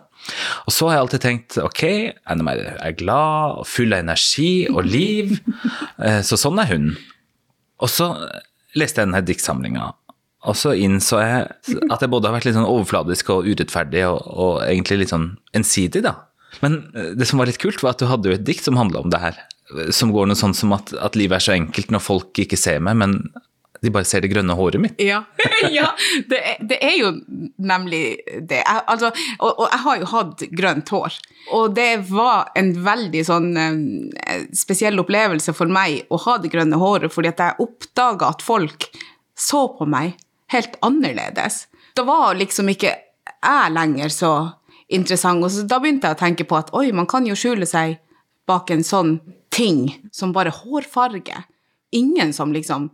Og 0.65 0.75
så 0.75 0.87
har 0.87 0.97
jeg 0.97 1.05
alltid 1.05 1.25
tenkt 1.25 1.59
ok, 1.59 1.83
Mary 2.39 2.63
er 2.71 2.95
glad 2.99 3.61
og 3.61 3.67
full 3.67 3.91
av 3.91 4.05
energi 4.05 4.67
og 4.71 4.87
liv, 4.87 5.35
eh, 6.05 6.21
så 6.23 6.39
sånn 6.39 6.63
er 6.63 6.71
hun. 6.71 6.91
Og 7.83 7.91
så 7.91 8.13
leste 8.77 9.01
jeg 9.01 9.09
denne 9.09 9.25
diktsamlinga, 9.25 9.91
Og 10.47 10.55
så 10.55 10.71
innså 10.77 11.19
jeg 11.19 11.75
at 11.91 12.01
jeg 12.01 12.09
både 12.09 12.29
har 12.29 12.37
vært 12.37 12.47
litt 12.47 12.55
sånn 12.55 12.69
overfladisk 12.69 13.29
og 13.33 13.49
urettferdig, 13.49 14.05
og, 14.07 14.21
og 14.23 14.63
egentlig 14.63 15.01
litt 15.01 15.11
sånn 15.11 15.33
ensidig, 15.57 16.05
da. 16.05 16.15
Men 16.63 16.79
eh, 16.95 17.11
det 17.17 17.27
som 17.27 17.41
var 17.41 17.49
litt 17.49 17.59
kult, 17.61 17.83
var 17.83 17.95
at 17.95 18.01
du 18.01 18.07
hadde 18.07 18.31
jo 18.31 18.37
et 18.37 18.47
dikt 18.47 18.63
som 18.63 18.79
handla 18.79 19.03
om 19.03 19.11
det 19.11 19.19
her. 19.21 19.41
Som 19.91 20.13
går 20.15 20.29
noe 20.29 20.39
sånn 20.39 20.55
som 20.55 20.71
at, 20.77 20.93
at 20.95 21.17
livet 21.19 21.41
er 21.41 21.43
så 21.43 21.55
enkelt 21.57 21.91
når 21.91 22.03
folk 22.03 22.39
ikke 22.39 22.59
ser 22.59 22.79
meg, 22.83 22.95
men 23.01 23.17
de 23.81 23.91
bare 23.93 24.07
ser 24.07 24.23
det 24.23 24.31
grønne 24.31 24.55
håret 24.57 24.81
mitt. 24.81 25.01
Ja, 25.01 25.23
ja 25.77 25.91
det, 26.29 26.39
er, 26.39 26.61
det, 26.65 26.77
er, 26.81 26.95
jo 26.97 27.11
nemlig 27.61 28.01
det. 28.49 28.61
Jeg, 28.63 28.83
altså, 28.89 29.11
og, 29.37 29.51
og, 29.51 29.65
jeg 29.69 29.81
har 29.83 29.99
jo 29.99 30.09
hatt 30.13 30.45
grønt 30.61 30.93
hår. 30.93 31.17
Og 31.57 31.75
det 31.77 31.91
var 32.09 32.51
en 32.57 32.71
veldig 32.85 33.23
sånn 33.27 33.51
eh, 33.59 34.47
spesiell 34.55 34.97
opplevelse 35.03 35.53
for 35.57 35.71
meg 35.71 36.07
å 36.09 36.19
ha 36.25 36.37
det 36.41 36.51
grønne 36.53 36.79
håret, 36.81 37.13
fordi 37.13 37.31
at 37.33 37.43
jeg 37.43 37.67
oppdaga 37.67 38.31
at 38.33 38.45
folk 38.45 38.89
så 39.37 39.67
på 39.77 39.85
meg 39.89 40.15
helt 40.53 40.79
annerledes. 40.85 41.65
Da 41.97 42.05
var 42.07 42.37
liksom 42.39 42.71
ikke 42.73 42.95
jeg 43.37 43.73
lenger 43.73 44.13
så 44.13 44.33
interessant. 44.87 45.43
Og 45.43 45.51
så 45.53 45.65
da 45.67 45.79
begynte 45.83 46.09
jeg 46.09 46.17
å 46.17 46.19
tenke 46.19 46.47
på 46.47 46.57
at 46.57 46.71
oi, 46.77 46.89
man 46.95 47.09
kan 47.09 47.27
jo 47.27 47.35
skjule 47.37 47.67
seg 47.69 47.97
bak 48.47 48.71
en 48.73 48.85
sånn 48.85 49.17
ting 49.53 49.87
som 50.11 50.33
bare 50.35 50.53
hårfarge. 50.53 51.43
Ingen 51.95 52.33
som 52.35 52.51
liksom 52.51 52.89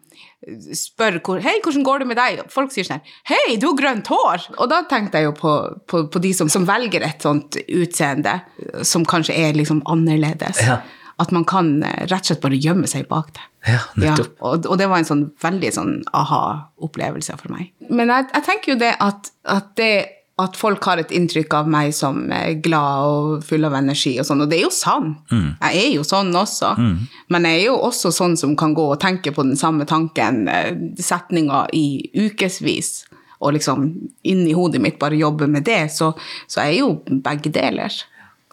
spør 0.77 1.17
hvor, 1.25 1.39
'Hei, 1.41 1.55
hvordan 1.63 1.83
går 1.83 2.00
det 2.00 2.07
med 2.07 2.17
deg?' 2.17 2.41
Folk 2.50 2.72
sier 2.72 2.86
sånn 2.86 3.01
'Hei, 3.25 3.57
du 3.57 3.67
har 3.67 3.77
grønt 3.77 4.07
hår!' 4.07 4.50
Og 4.60 4.69
da 4.69 4.83
tenkte 4.89 5.17
jeg 5.17 5.25
jo 5.25 5.31
på, 5.33 5.53
på, 5.88 6.03
på 6.13 6.22
de 6.22 6.33
som, 6.33 6.50
som, 6.50 6.65
velger 6.65 7.01
et 7.01 7.22
sånt 7.22 7.57
utseende 7.67 8.41
som 8.83 9.05
kanskje 9.05 9.33
er 9.33 9.53
liksom 9.53 9.81
annerledes. 9.89 10.62
Ja. 10.62 10.81
At 11.17 11.31
man 11.31 11.45
kan 11.45 11.83
eh, 11.83 12.05
rett 12.10 12.22
og 12.22 12.25
slett 12.25 12.41
bare 12.41 12.57
gjemme 12.57 12.88
seg 12.89 13.07
bak 13.07 13.33
det. 13.33 13.45
Ja, 13.69 13.81
nettopp. 13.95 14.33
Ja, 14.38 14.45
og, 14.45 14.65
og, 14.65 14.77
det 14.77 14.89
var 14.89 15.01
en 15.01 15.10
sånn 15.10 15.31
veldig 15.41 15.72
sånn 15.74 15.93
aha-opplevelse 16.13 17.38
for 17.38 17.53
meg. 17.53 17.72
Men 17.89 18.10
jeg, 18.10 18.29
jeg 18.33 18.45
tenker 18.50 18.74
jo 18.74 18.79
det 18.81 18.95
at, 19.00 19.29
at 19.45 19.74
det 19.77 19.93
at 20.42 20.56
folk 20.58 20.82
har 20.90 20.98
et 20.98 21.12
inntrykk 21.13 21.54
av 21.54 21.68
meg 21.70 21.92
som 21.94 22.24
glad 22.66 23.06
og 23.06 23.44
full 23.46 23.68
av 23.68 23.75
energi 23.78 24.16
og 24.18 24.25
sånn, 24.25 24.42
og 24.42 24.50
det 24.50 24.58
er 24.58 24.63
jo 24.66 24.72
sant. 24.74 25.20
Mm. 25.30 25.50
Jeg 25.62 25.82
er 25.84 25.90
jo 25.94 26.06
sånn 26.08 26.32
også. 26.34 26.72
Mm. 26.80 26.96
Men 27.36 27.46
jeg 27.50 27.60
er 27.60 27.66
jo 27.68 27.75
også 27.86 28.10
sånn 28.16 28.34
som 28.40 28.56
kan 28.58 28.74
gå 28.74 28.88
og 28.96 29.02
tenke 29.04 29.34
på 29.36 29.46
den 29.46 29.60
samme 29.60 29.86
tanken, 29.90 30.48
eh, 30.50 30.72
setninga 30.98 31.68
i 31.78 31.86
ukevis, 32.18 33.06
og 33.44 33.54
liksom 33.60 33.86
inni 34.25 34.56
hodet 34.58 34.82
mitt 34.82 34.98
bare 35.02 35.20
jobbe 35.20 35.46
med 35.52 35.68
det. 35.70 35.84
Så, 35.94 36.13
så 36.48 36.66
jeg 36.66 36.80
er 36.80 36.82
jo 36.82 37.20
begge 37.28 37.54
deler. 37.54 37.94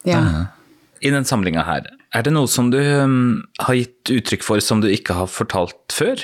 Ja. 0.04 0.20
I 1.00 1.14
den 1.14 1.24
samlinga 1.24 1.64
her, 1.64 1.88
er 2.12 2.26
det 2.26 2.34
noe 2.34 2.50
som 2.50 2.72
du 2.72 2.80
um, 2.80 3.40
har 3.62 3.78
gitt 3.78 4.10
uttrykk 4.10 4.44
for 4.44 4.60
som 4.64 4.82
du 4.82 4.90
ikke 4.90 5.16
har 5.16 5.30
fortalt 5.30 5.94
før? 5.94 6.20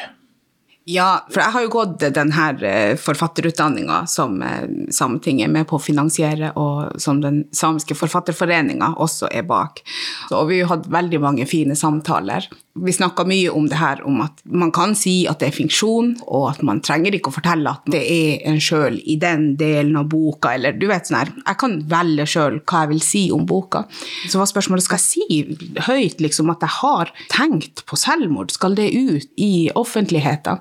Ja, 0.87 1.27
for 1.27 1.43
jeg 1.43 1.51
har 1.51 1.65
jo 1.65 1.71
gått 1.75 2.05
denne 2.15 2.45
eh, 2.63 2.93
forfatterutdanninga 3.03 4.05
som 4.07 4.37
eh, 4.47 4.69
Sametinget 4.95 5.49
er 5.49 5.55
med 5.57 5.67
på 5.67 5.81
å 5.81 5.83
finansiere, 5.83 6.53
og 6.55 7.01
som 7.03 7.19
den 7.25 7.41
samiske 7.51 7.97
forfatterforeninga 7.99 8.93
også 9.03 9.27
er 9.35 9.49
bak. 9.49 9.83
Og 10.31 10.53
vi 10.53 10.61
har 10.61 10.71
hatt 10.77 10.87
veldig 10.87 11.21
mange 11.25 11.49
fine 11.51 11.75
samtaler. 11.75 12.47
Vi 12.85 12.93
snakka 12.93 13.25
mye 13.25 13.51
om 13.57 13.69
det 13.71 13.79
her 13.81 14.03
om 14.07 14.21
at 14.25 14.43
man 14.45 14.73
kan 14.75 14.95
si 14.99 15.25
at 15.31 15.41
det 15.41 15.49
er 15.49 15.57
fiksjon, 15.57 16.13
og 16.27 16.51
at 16.51 16.63
man 16.67 16.83
trenger 16.85 17.17
ikke 17.17 17.33
å 17.33 17.37
fortelle 17.37 17.73
at 17.73 17.89
det 17.93 18.03
er 18.05 18.45
en 18.51 18.61
sjøl 18.63 18.99
i 19.01 19.17
den 19.21 19.49
delen 19.61 19.97
av 19.97 20.11
boka, 20.13 20.53
eller 20.57 20.77
du 20.77 20.87
vet 20.91 21.09
sånn 21.09 21.21
her 21.21 21.33
Jeg 21.39 21.61
kan 21.63 21.79
velge 21.91 22.27
sjøl 22.29 22.61
hva 22.63 22.85
jeg 22.85 22.93
vil 22.93 23.05
si 23.05 23.25
om 23.35 23.47
boka. 23.49 23.87
Så 24.29 24.41
var 24.41 24.51
spørsmålet 24.51 24.87
skal 24.87 25.01
jeg 25.01 25.07
si 25.07 25.81
høyt 25.89 26.21
liksom 26.23 26.53
at 26.53 26.65
jeg 26.67 26.75
har 26.81 27.13
tenkt 27.33 27.87
på 27.89 27.99
selvmord, 28.01 28.53
skal 28.55 28.77
det 28.79 28.93
ut 28.93 29.31
i 29.41 29.71
offentligheten? 29.75 30.61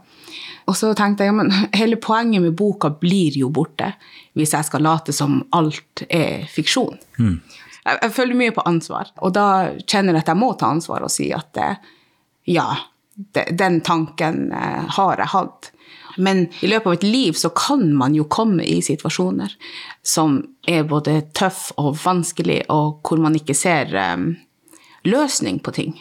Og 0.65 0.77
så 0.77 0.91
tenkte 0.97 1.27
jeg 1.27 1.35
men 1.37 1.51
hele 1.77 1.97
poenget 2.01 2.43
med 2.43 2.55
boka 2.57 2.89
blir 3.01 3.35
jo 3.37 3.51
borte 3.53 3.91
hvis 4.35 4.55
jeg 4.55 4.67
skal 4.67 4.83
late 4.85 5.13
som 5.15 5.43
alt 5.55 6.05
er 6.09 6.47
fiksjon. 6.51 6.97
Mm. 7.19 7.37
Jeg, 7.85 7.99
jeg, 8.01 8.13
føler 8.15 8.39
mye 8.39 8.55
på 8.55 8.65
ansvar, 8.65 9.11
og 9.21 9.35
da 9.35 9.47
kjenner 9.85 10.17
jeg 10.17 10.25
at 10.25 10.31
jeg 10.33 10.41
må 10.41 10.49
ta 10.57 10.71
ansvar 10.73 11.05
og 11.05 11.13
si 11.13 11.29
at 11.35 11.61
eh, 11.61 11.77
ja, 12.45 12.67
den 13.51 13.81
tanken 13.81 14.51
eh, 14.51 14.83
har 14.97 15.17
jeg 15.17 15.33
hatt. 15.33 15.71
Men 16.17 16.45
i 16.61 16.67
løpet 16.67 16.87
av 16.87 16.93
et 16.93 17.03
liv 17.03 17.35
så 17.35 17.51
kan 17.55 17.89
man 17.97 18.15
jo 18.15 18.27
komme 18.31 18.63
i 18.63 18.79
situasjoner 18.83 19.51
som 20.05 20.39
er 20.67 20.87
både 20.87 21.19
tøff 21.35 21.71
og 21.81 21.97
vanskelig, 22.05 22.63
og 22.71 23.01
hvor 23.03 23.19
man 23.19 23.35
ikke 23.35 23.55
ser 23.57 23.91
um, 24.15 24.29
løsning 25.03 25.59
på 25.59 25.73
ting. 25.75 25.97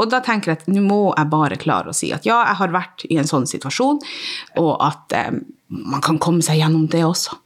Og 0.00 0.08
da 0.12 0.22
tenker 0.24 0.52
jeg 0.52 0.62
at 0.62 0.72
nå 0.72 0.82
må 0.84 1.02
jeg 1.10 1.32
bare 1.32 1.60
klare 1.60 1.92
å 1.92 1.96
si 1.96 2.10
at 2.16 2.26
ja, 2.28 2.40
jeg 2.48 2.60
har 2.62 2.74
vært 2.74 3.04
i 3.08 3.18
en 3.20 3.28
sånn 3.28 3.48
situasjon, 3.48 4.00
og 4.62 4.72
at 4.80 5.16
um, 5.28 5.42
man 5.92 6.04
kan 6.04 6.20
komme 6.22 6.44
seg 6.44 6.62
gjennom 6.62 6.88
det 6.92 7.04
også. 7.04 7.36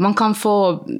Man 0.00 0.14
kan 0.16 0.34
få 0.38 0.54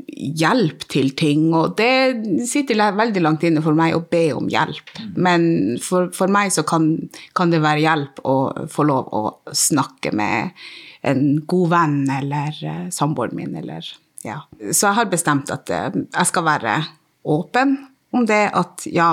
hjelp 0.06 0.84
til 0.92 1.14
ting, 1.16 1.48
og 1.56 1.76
det 1.78 2.44
sitter 2.48 2.78
veldig 2.98 3.22
langt 3.24 3.46
inne 3.48 3.62
for 3.64 3.76
meg 3.76 3.96
å 3.96 4.04
be 4.04 4.26
om 4.36 4.50
hjelp. 4.52 4.92
Men 5.16 5.78
for, 5.80 6.10
for 6.16 6.32
meg 6.32 6.52
så 6.52 6.66
kan, 6.68 6.92
kan, 7.36 7.52
det 7.52 7.62
være 7.64 7.84
hjelp 7.86 8.20
å 8.28 8.36
få 8.70 8.86
lov 8.88 9.08
å 9.16 9.24
snakke 9.56 10.12
med 10.16 10.52
en 11.08 11.40
god 11.48 11.70
venn 11.72 12.00
eller 12.12 12.56
uh, 12.60 12.88
samboeren 12.92 13.38
min, 13.38 13.56
eller 13.56 13.86
ja. 14.20 14.42
Så 14.68 14.90
jeg 14.90 14.98
har 14.98 15.08
bestemt 15.08 15.52
at 15.54 15.72
uh, 15.72 15.88
jeg 15.96 16.28
skal 16.28 16.44
være 16.44 16.76
åpen 17.24 17.78
om 18.10 18.24
det 18.26 18.40
at 18.58 18.86
ja, 18.90 19.08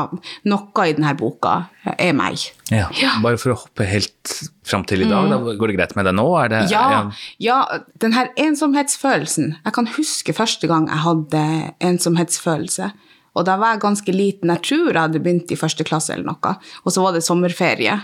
noe 0.49 0.85
i 0.87 0.93
denne 0.97 1.13
boka 1.17 1.55
er 1.97 2.15
meg. 2.17 2.47
Ja, 2.73 2.87
ja. 2.97 3.13
Bare 3.23 3.37
for 3.39 3.53
å 3.53 3.59
hoppe 3.61 3.85
helt 3.87 4.33
fram 4.67 4.85
til 4.89 5.05
i 5.05 5.09
dag, 5.09 5.27
mm. 5.27 5.33
da, 5.33 5.55
går 5.59 5.71
det 5.71 5.77
greit 5.77 5.93
med 5.99 6.09
deg 6.09 6.17
nå? 6.17 6.25
Det, 6.51 6.63
ja, 6.71 6.85
ja, 6.93 7.03
ja, 7.43 7.59
den 8.01 8.15
her 8.17 8.31
ensomhetsfølelsen. 8.41 9.53
Jeg 9.61 9.75
kan 9.77 9.91
huske 9.97 10.35
første 10.35 10.69
gang 10.69 10.89
jeg 10.89 11.03
hadde 11.05 11.43
ensomhetsfølelse. 11.91 12.89
Og 13.37 13.45
da 13.45 13.59
var 13.61 13.75
jeg 13.75 13.85
ganske 13.85 14.15
liten. 14.15 14.51
Jeg 14.55 14.65
tror 14.65 14.89
jeg 14.89 15.01
hadde 15.03 15.21
begynt 15.21 15.53
i 15.53 15.59
første 15.59 15.85
klasse 15.85 16.15
eller 16.15 16.31
noe. 16.31 16.57
Og 16.83 16.93
så 16.93 17.03
var 17.03 17.13
det 17.13 17.25
sommerferie. 17.25 17.99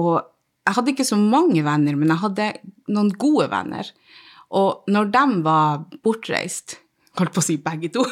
Og 0.00 0.14
jeg 0.64 0.76
hadde 0.78 0.94
ikke 0.94 1.08
så 1.08 1.18
mange 1.20 1.60
venner, 1.64 1.96
men 1.96 2.12
jeg 2.12 2.22
hadde 2.24 2.50
noen 2.92 3.12
gode 3.20 3.50
venner. 3.52 3.88
Og 4.56 4.88
når 4.88 5.10
de 5.12 5.24
var 5.44 5.84
bortreist 6.04 6.78
Holdt 7.18 7.34
på 7.34 7.42
å 7.42 7.44
si 7.44 7.56
begge 7.62 7.88
to. 7.94 8.04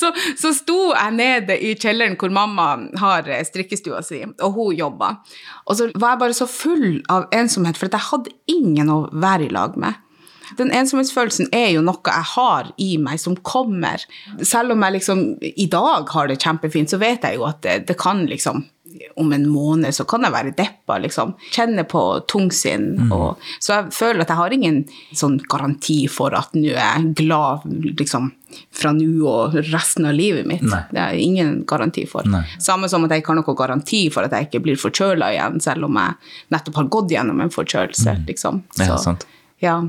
så, 0.00 0.12
så 0.38 0.52
sto 0.54 0.78
jeg 0.92 1.16
nede 1.16 1.56
i 1.58 1.74
kjelleren 1.74 2.16
hvor 2.20 2.30
mamma 2.34 2.66
har 3.02 3.28
strikkestua 3.48 4.02
si, 4.06 4.22
og 4.22 4.50
hun 4.56 4.76
jobba. 4.78 5.08
Og 5.66 5.78
så 5.78 5.90
var 5.94 6.14
jeg 6.14 6.22
bare 6.24 6.38
så 6.38 6.46
full 6.50 7.02
av 7.12 7.28
ensomhet, 7.34 7.78
for 7.78 7.90
jeg 7.90 8.08
hadde 8.10 8.34
ingen 8.50 8.92
å 8.92 9.06
være 9.12 9.48
i 9.48 9.54
lag 9.54 9.72
med. 9.80 10.02
Den 10.56 10.70
ensomhetsfølelsen 10.70 11.48
er 11.54 11.72
jo 11.74 11.82
noe 11.84 12.06
jeg 12.06 12.30
har 12.36 12.70
i 12.78 12.92
meg, 13.02 13.18
som 13.18 13.34
kommer. 13.42 14.04
Selv 14.46 14.76
om 14.76 14.84
jeg 14.86 14.98
liksom 15.00 15.24
i 15.42 15.66
dag 15.70 16.08
har 16.14 16.30
det 16.30 16.38
kjempefint, 16.42 16.92
så 16.92 17.00
vet 17.02 17.26
jeg 17.26 17.40
jo 17.40 17.46
at 17.48 17.62
det, 17.66 17.80
det 17.90 17.98
kan 17.98 18.22
liksom 18.30 18.62
om 19.16 19.32
en 19.32 19.46
måned 19.50 19.94
så 19.94 20.04
kan 20.08 20.24
jeg 20.26 20.34
være 20.34 20.54
deppa, 20.56 20.98
liksom. 21.02 21.34
Kjenne 21.54 21.84
på 21.88 22.02
tungsinn. 22.30 22.88
Mm. 23.06 23.12
Og, 23.14 23.44
så 23.62 23.76
jeg 23.76 23.92
føler 23.96 24.24
at 24.24 24.32
jeg 24.32 24.40
har 24.40 24.56
ingen 24.56 24.80
sånn 25.16 25.38
garanti 25.50 25.98
for 26.12 26.36
at 26.36 26.56
nå 26.56 26.72
er 26.72 26.80
jeg 26.80 27.12
glad 27.22 27.66
liksom, 28.00 28.30
fra 28.74 28.92
nå 28.96 29.26
og 29.28 29.56
resten 29.70 30.08
av 30.08 30.16
livet 30.16 30.48
mitt. 30.48 30.64
Nei. 30.66 30.82
Det 30.92 31.02
er 31.02 31.20
ingen 31.20 31.54
garanti 31.68 32.06
for. 32.10 32.26
Nei. 32.30 32.44
Samme 32.62 32.90
som 32.92 33.06
at 33.06 33.14
jeg 33.14 33.24
ikke 33.24 33.34
har 33.34 33.40
noen 33.42 33.58
garanti 33.58 34.02
for 34.14 34.26
at 34.26 34.36
jeg 34.36 34.48
ikke 34.48 34.64
blir 34.66 34.80
forkjøla 34.80 35.32
igjen, 35.34 35.62
selv 35.64 35.88
om 35.90 36.00
jeg 36.00 36.18
nettopp 36.54 36.82
har 36.82 36.90
gått 36.98 37.16
gjennom 37.16 37.42
en 37.44 37.54
forkjølelse. 37.54 38.18
Mm. 38.18 38.26
Liksom. 38.30 38.62
Så, 38.74 38.90
ja, 38.90 39.00
sant. 39.02 39.26
Ja. 39.64 39.80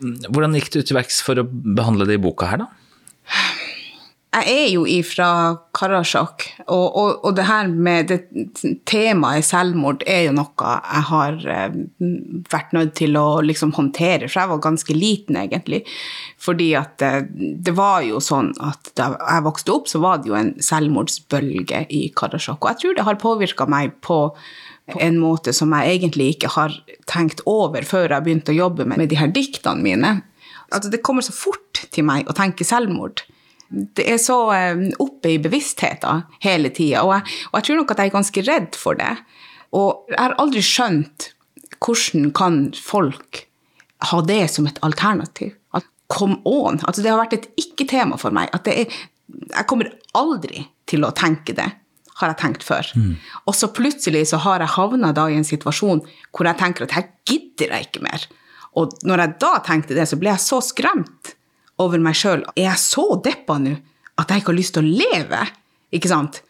Hvordan 0.00 0.56
gikk 0.58 0.72
du 0.74 0.82
til 0.82 0.96
verks 0.98 1.22
for 1.24 1.40
å 1.40 1.46
behandle 1.46 2.08
det 2.08 2.18
i 2.18 2.22
boka 2.22 2.50
her, 2.50 2.66
da? 2.66 2.72
Jeg 4.36 4.52
er 4.52 4.66
jo 4.68 4.82
ifra 4.88 5.28
Karasjok, 5.76 6.44
og, 6.66 6.84
og, 6.84 7.10
og, 7.24 7.30
det 7.36 7.46
her 7.48 7.68
med 7.72 8.10
det 8.10 8.18
temaet 8.88 9.46
selvmord 9.46 10.02
er 10.08 10.26
jo 10.26 10.34
noe 10.36 10.72
jeg 10.74 11.04
har 11.10 11.38
eh, 11.52 11.78
vært 12.52 12.74
nødt 12.76 12.94
til 12.98 13.16
å 13.16 13.40
liksom 13.44 13.72
håndtere, 13.76 14.28
for 14.28 14.42
jeg 14.42 14.50
var 14.52 14.62
ganske 14.66 14.96
liten, 14.96 15.38
egentlig. 15.40 15.82
Fordi 16.42 16.68
at 16.78 17.04
eh, 17.06 17.22
det 17.32 17.76
var 17.78 18.04
jo 18.04 18.20
sånn 18.24 18.52
at 18.60 18.92
da 18.98 19.12
jeg 19.14 19.46
vokste 19.46 19.76
opp, 19.76 19.88
så 19.88 20.00
var 20.04 20.20
det 20.20 20.32
jo 20.32 20.38
en 20.38 20.52
selvmordsbølge 20.64 21.86
i 21.96 22.06
Karasjok. 22.16 22.60
Og 22.60 22.72
jeg 22.74 22.82
tror 22.82 22.98
det 22.98 23.06
har 23.08 23.20
påvirka 23.22 23.68
meg 23.70 23.96
på 24.04 24.20
en 25.00 25.16
måte 25.18 25.54
som 25.56 25.72
jeg 25.74 25.96
egentlig 25.96 26.34
ikke 26.34 26.52
har 26.54 26.74
tenkt 27.10 27.40
over 27.50 27.86
før 27.88 28.12
jeg 28.12 28.26
begynte 28.26 28.52
å 28.52 28.60
jobbe 28.60 28.84
med, 28.84 29.00
med 29.00 29.10
de 29.10 29.18
her 29.18 29.32
diktene 29.32 29.82
mine. 29.82 30.12
Altså, 30.68 30.90
det 30.92 31.02
kommer 31.06 31.24
så 31.24 31.34
fort 31.34 31.86
til 31.94 32.06
meg 32.06 32.28
å 32.28 32.36
tenke 32.36 32.66
selvmord 32.66 33.24
det 33.68 34.06
er 34.12 34.18
så 34.22 34.38
eh, 34.54 34.84
oppe 35.02 35.34
i 35.34 35.40
bevisstheten 35.42 36.24
hele 36.44 36.70
tida. 36.74 37.02
Og, 37.06 37.32
og, 37.50 37.58
jeg 37.58 37.68
tror 37.68 37.80
nok 37.80 37.94
at 37.94 38.02
jeg 38.02 38.12
er 38.12 38.18
ganske 38.18 38.44
redd 38.46 38.78
for 38.78 38.98
det. 38.98 39.12
Og 39.76 40.12
jeg 40.12 40.20
har 40.22 40.36
aldri 40.42 40.62
skjønt 40.64 41.30
hvordan 41.82 42.30
kan 42.36 42.60
folk 42.78 43.44
ha 44.10 44.20
det 44.24 44.44
som 44.52 44.68
et 44.68 44.78
alternativ. 44.86 45.54
At 45.76 45.86
come 46.12 46.38
on! 46.44 46.80
Altså, 46.86 47.02
det 47.02 47.12
har 47.12 47.20
vært 47.20 47.36
et 47.36 47.50
ikke-tema 47.60 48.18
for 48.20 48.34
meg. 48.34 48.52
At 48.56 48.68
er, 48.70 48.86
jeg 48.86 49.68
kommer 49.68 49.90
aldri 50.16 50.66
til 50.88 51.04
å 51.04 51.14
tenke 51.16 51.56
det. 51.56 51.68
har 52.16 52.30
jeg 52.32 52.40
tenkt 52.40 52.62
før. 52.64 52.86
Og 53.44 53.52
så 53.52 53.68
plutselig 53.76 54.28
så 54.30 54.38
har 54.40 54.62
jeg 54.64 54.72
havna 54.72 55.10
da 55.12 55.26
i 55.28 55.36
en 55.36 55.44
situasjon 55.44 56.00
hvor 56.32 56.48
jeg 56.48 56.56
tenker 56.56 56.86
at 56.86 56.94
her 56.96 57.10
gidder 57.28 57.74
jeg 57.74 57.88
ikke 57.90 58.06
mer. 58.06 58.22
Og 58.76 58.94
når 59.04 59.20
jeg 59.20 59.34
da 59.42 59.50
tenkte 59.64 59.96
det, 59.96 60.06
så 60.08 60.16
ble 60.16 60.32
jeg 60.32 60.40
så 60.40 60.62
skremt 60.64 61.35
over 61.82 62.02
meg 62.02 62.16
sjøl. 62.18 62.44
Er 62.56 62.70
jeg 62.70 62.82
så 62.82 63.06
deppa 63.24 63.58
nå 63.62 63.76
at 64.16 64.30
jeg 64.30 64.42
ikke 64.42 64.52
har 64.52 64.60
lyst 64.60 64.76
til 64.76 64.86
å 64.86 64.98
leve? 65.04 65.42
Ikke 65.94 66.10
sant? 66.10 66.40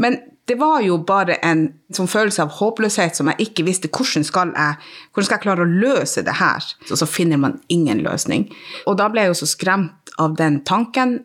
Men 0.00 0.18
det 0.48 0.58
var 0.60 0.82
jo 0.84 0.98
bare 1.06 1.38
en 1.46 1.66
sånn 1.94 2.10
følelse 2.10 2.44
av 2.44 2.52
håpløshet 2.58 3.16
som 3.16 3.30
jeg 3.32 3.46
ikke 3.46 3.64
visste 3.64 3.88
hvordan 3.88 4.26
skal 4.26 4.52
jeg, 4.52 4.90
hvordan 5.12 5.28
skal 5.28 5.38
jeg 5.38 5.44
klare 5.46 5.64
å 5.64 5.76
løse 5.84 6.24
det 6.26 6.36
her. 6.36 6.66
Og 6.90 7.00
så 7.00 7.08
finner 7.08 7.40
man 7.40 7.56
ingen 7.72 8.02
løsning. 8.04 8.50
Og 8.84 8.98
da 9.00 9.08
ble 9.12 9.24
jeg 9.24 9.32
jo 9.32 9.40
så 9.40 9.48
skremt 9.54 10.12
av 10.20 10.36
den 10.40 10.60
tanken. 10.68 11.16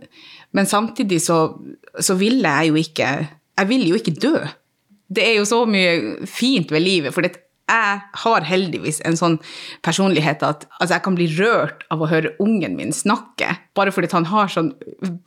Men 0.55 0.69
samtidig 0.69 1.19
så, 1.25 1.41
så 1.99 2.15
ville 2.19 2.47
jeg 2.47 2.71
jo 2.71 2.79
ikke 2.79 3.09
Jeg 3.59 3.67
ville 3.67 3.89
jo 3.91 3.97
ikke 3.99 4.15
dø. 4.15 4.37
Det 5.11 5.23
er 5.25 5.33
jo 5.35 5.45
så 5.45 5.65
mye 5.67 6.25
fint 6.29 6.69
ved 6.71 6.79
livet. 6.79 7.13
for 7.13 7.21
det 7.21 7.48
jeg 7.69 7.99
har 8.23 8.47
heldigvis 8.47 8.99
en 9.07 9.17
sånn 9.19 9.37
personlighet 9.85 10.43
at 10.45 10.65
altså 10.79 10.95
jeg 10.95 11.05
kan 11.05 11.17
bli 11.19 11.29
rørt 11.37 11.85
av 11.93 12.01
å 12.01 12.09
høre 12.09 12.33
ungen 12.41 12.75
min 12.79 12.95
snakke, 12.95 13.53
bare 13.77 13.93
fordi 13.95 14.11
han 14.15 14.27
har 14.31 14.51
sånn 14.51 14.73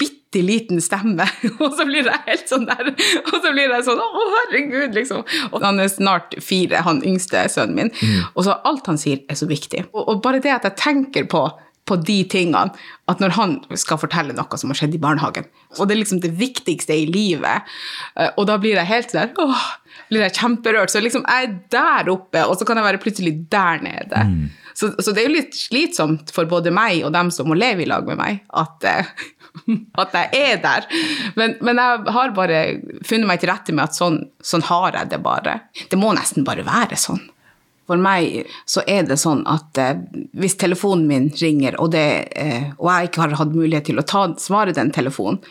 bitte 0.00 0.42
liten 0.42 0.80
stemme. 0.82 1.26
Og 1.62 1.76
så 1.78 1.86
blir 1.88 2.08
jeg 2.08 2.24
helt 2.26 2.48
sånn 2.50 2.68
der. 2.68 2.92
Og 2.92 3.34
så 3.34 3.52
blir 3.52 3.68
jeg 3.68 3.84
sånn 3.86 4.00
Å, 4.02 4.22
herregud, 4.36 4.96
liksom. 4.96 5.26
Og 5.52 5.64
han 5.64 5.82
er 5.82 5.90
snart 5.92 6.36
fire, 6.42 6.84
han 6.86 7.02
yngste 7.06 7.44
sønnen 7.52 7.78
min. 7.78 7.92
Mm. 8.00 8.32
Og 8.32 8.46
så 8.48 8.56
alt 8.68 8.88
han 8.88 9.00
sier, 9.00 9.20
er 9.28 9.38
så 9.38 9.48
viktig. 9.50 9.86
Og, 9.92 10.02
og 10.06 10.24
bare 10.24 10.40
det 10.42 10.54
at 10.56 10.66
jeg 10.68 10.80
tenker 10.82 11.28
på 11.30 11.46
på 11.88 11.98
de 12.06 12.22
tingene. 12.30 12.70
At 13.10 13.20
når 13.22 13.34
han 13.36 13.54
skal 13.80 14.00
fortelle 14.00 14.34
noe 14.36 14.58
som 14.60 14.70
har 14.72 14.78
skjedd 14.78 14.94
i 14.96 15.02
barnehagen, 15.02 15.48
og 15.78 15.88
det 15.88 15.96
er 15.96 16.02
liksom 16.02 16.22
det 16.22 16.32
viktigste 16.38 16.94
i 16.94 17.08
livet, 17.10 17.68
eh, 18.16 18.30
og 18.36 18.46
da 18.50 18.58
blir 18.62 18.78
jeg 18.78 18.90
helt 18.90 19.12
sånn 19.12 19.34
åh, 19.42 19.64
blir 20.12 20.26
jeg 20.26 20.36
kjemperørt. 20.38 20.92
Så 20.92 21.02
liksom 21.02 21.24
jeg 21.24 21.48
er 21.48 21.54
der 21.72 22.10
oppe, 22.12 22.44
og 22.44 22.58
så 22.58 22.68
kan 22.68 22.78
jeg 22.78 22.88
være 22.90 23.02
plutselig 23.02 23.34
der 23.52 23.84
nede. 23.84 24.26
Mm. 24.28 24.50
Så, 24.74 24.92
så, 24.98 25.12
det 25.12 25.22
er 25.22 25.28
jo 25.28 25.36
litt 25.36 25.56
slitsomt 25.56 26.32
for 26.32 26.48
både 26.48 26.72
meg 26.74 27.02
og 27.04 27.12
dem 27.14 27.30
som 27.34 27.50
må 27.50 27.56
leve 27.58 27.84
i 27.84 27.88
lag 27.88 28.06
med 28.08 28.16
meg, 28.20 28.40
at, 28.56 28.86
eh, 28.88 29.10
at 30.02 30.16
jeg 30.16 30.30
er 30.38 30.62
der. 30.62 30.88
Men, 31.36 31.58
men, 31.60 31.80
jeg 31.80 32.14
har 32.16 32.32
bare 32.36 32.62
funnet 33.04 33.28
meg 33.28 33.42
til 33.42 33.52
rette 33.52 33.74
med 33.76 33.84
at 33.88 33.98
sånn, 33.98 34.22
sånn 34.40 34.64
har 34.70 34.96
jeg 34.96 35.12
det 35.12 35.20
bare. 35.24 35.60
Det 35.92 36.00
må 36.00 36.14
nesten 36.16 36.46
bare 36.48 36.64
være 36.66 36.98
sånn. 37.00 37.20
For 37.90 37.98
meg 38.00 38.46
så 38.70 38.84
er 38.88 39.04
det 39.04 39.18
sånn 39.20 39.42
at 39.50 39.78
eh, 39.82 40.00
hvis 40.38 40.56
telefonen 40.60 41.08
min 41.10 41.30
ringer, 41.36 41.76
og, 41.82 41.92
det, 41.92 42.08
eh, 42.38 42.70
og, 42.78 42.88
jeg 42.88 43.10
ikke 43.10 43.24
har 43.26 43.38
hatt 43.42 43.56
mulighet 43.56 43.90
til 43.90 44.00
å 44.00 44.06
ta, 44.08 44.28
svare 44.40 44.74
den 44.76 44.92
telefonen, 44.94 45.42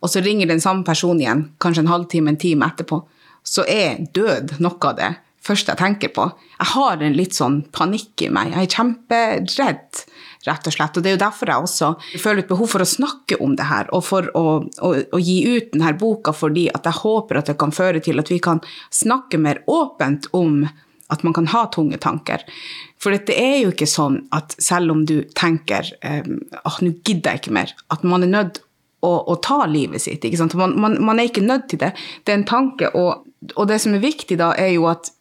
og 0.00 0.08
så 0.08 0.22
ringer 0.24 0.48
den 0.48 0.62
samme 0.64 0.86
personen 0.86 1.20
igjen 1.20 1.42
kanskje 1.60 1.82
en 1.84 1.90
halvtime, 1.90 2.32
en 2.32 2.40
time 2.40 2.68
etterpå, 2.70 3.02
så 3.50 3.66
er 3.66 4.04
død 4.14 4.58
noe 4.62 4.78
av 4.86 4.96
det 5.00 5.10
første 5.44 5.72
jeg 5.72 5.80
tenker 5.80 6.12
på. 6.14 6.26
Jeg 6.58 6.72
har 6.74 7.02
en 7.02 7.16
litt 7.16 7.36
sånn 7.36 7.62
panikk 7.74 8.26
i 8.26 8.28
meg. 8.32 8.52
Jeg 8.52 8.68
er 8.68 8.74
kjemperedd, 8.76 10.02
rett 10.46 10.68
og 10.68 10.76
slett. 10.76 10.98
Og 10.98 11.04
det 11.04 11.10
er 11.10 11.16
jo 11.16 11.22
derfor 11.24 11.50
jeg 11.50 11.64
også 11.64 11.88
føler 12.20 12.42
et 12.44 12.50
behov 12.50 12.70
for 12.74 12.84
å 12.84 12.88
snakke 12.88 13.40
om 13.42 13.56
det 13.58 13.70
her, 13.70 13.88
og 13.96 14.04
for 14.06 14.28
å, 14.36 14.44
å, 14.60 14.92
å 15.00 15.22
gi 15.22 15.40
ut 15.48 15.72
denne 15.72 15.94
boka 16.00 16.34
fordi 16.36 16.68
at 16.72 16.86
jeg 16.86 17.00
håper 17.00 17.40
at 17.40 17.50
det 17.50 17.58
kan 17.60 17.74
føre 17.74 18.04
til 18.04 18.20
at 18.22 18.30
vi 18.30 18.38
kan 18.44 18.62
snakke 18.94 19.40
mer 19.40 19.64
åpent 19.70 20.30
om 20.36 20.62
at 21.10 21.24
man 21.26 21.34
kan 21.34 21.48
ha 21.50 21.64
tunge 21.74 21.98
tanker. 21.98 22.44
For 23.00 23.16
det 23.16 23.34
er 23.34 23.62
jo 23.64 23.72
ikke 23.72 23.88
sånn 23.90 24.20
at 24.36 24.54
selv 24.62 24.94
om 24.94 25.06
du 25.08 25.22
tenker 25.34 25.88
at 26.04 26.28
oh, 26.62 26.76
nå 26.84 26.92
gidder 27.00 27.32
jeg 27.32 27.42
ikke 27.42 27.56
mer, 27.56 27.72
at 27.90 28.04
man 28.06 28.22
er 28.22 28.30
nødt 28.30 28.60
å, 29.00 29.10
å 29.32 29.36
ta 29.42 29.64
livet 29.66 30.04
sitt. 30.04 30.24
Man, 30.54 30.76
man, 30.78 30.98
man, 31.02 31.18
er 31.18 31.30
ikke 31.30 31.44
nødt 31.44 31.70
til 31.72 31.80
det. 31.82 31.94
Det 32.22 32.34
er 32.34 32.40
en 32.42 32.48
tanke, 32.48 32.92
og 32.94 33.26
og 33.56 33.68
det 33.70 33.80
som 33.82 33.94
er 33.96 34.04
viktig 34.04 34.38
da, 34.40 34.52
er 34.58 34.74
jo 34.74 34.86
at 34.90 35.12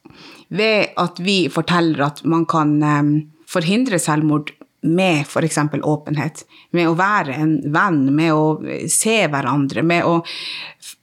ved 0.50 0.96
at 0.98 1.20
vi 1.22 1.44
forteller 1.54 2.08
at 2.08 2.24
man 2.26 2.46
kan 2.50 2.80
um, 2.82 3.12
forhindre 3.50 4.00
selvmord 4.02 4.52
med 4.82 5.26
f.eks. 5.28 5.58
åpenhet, 5.84 6.46
med 6.72 6.88
å 6.88 6.96
være 6.98 7.36
en 7.36 7.58
venn, 7.74 8.06
med 8.16 8.32
å 8.32 8.44
se 8.90 9.18
hverandre, 9.28 9.84
med 9.84 10.08
å 10.08 10.22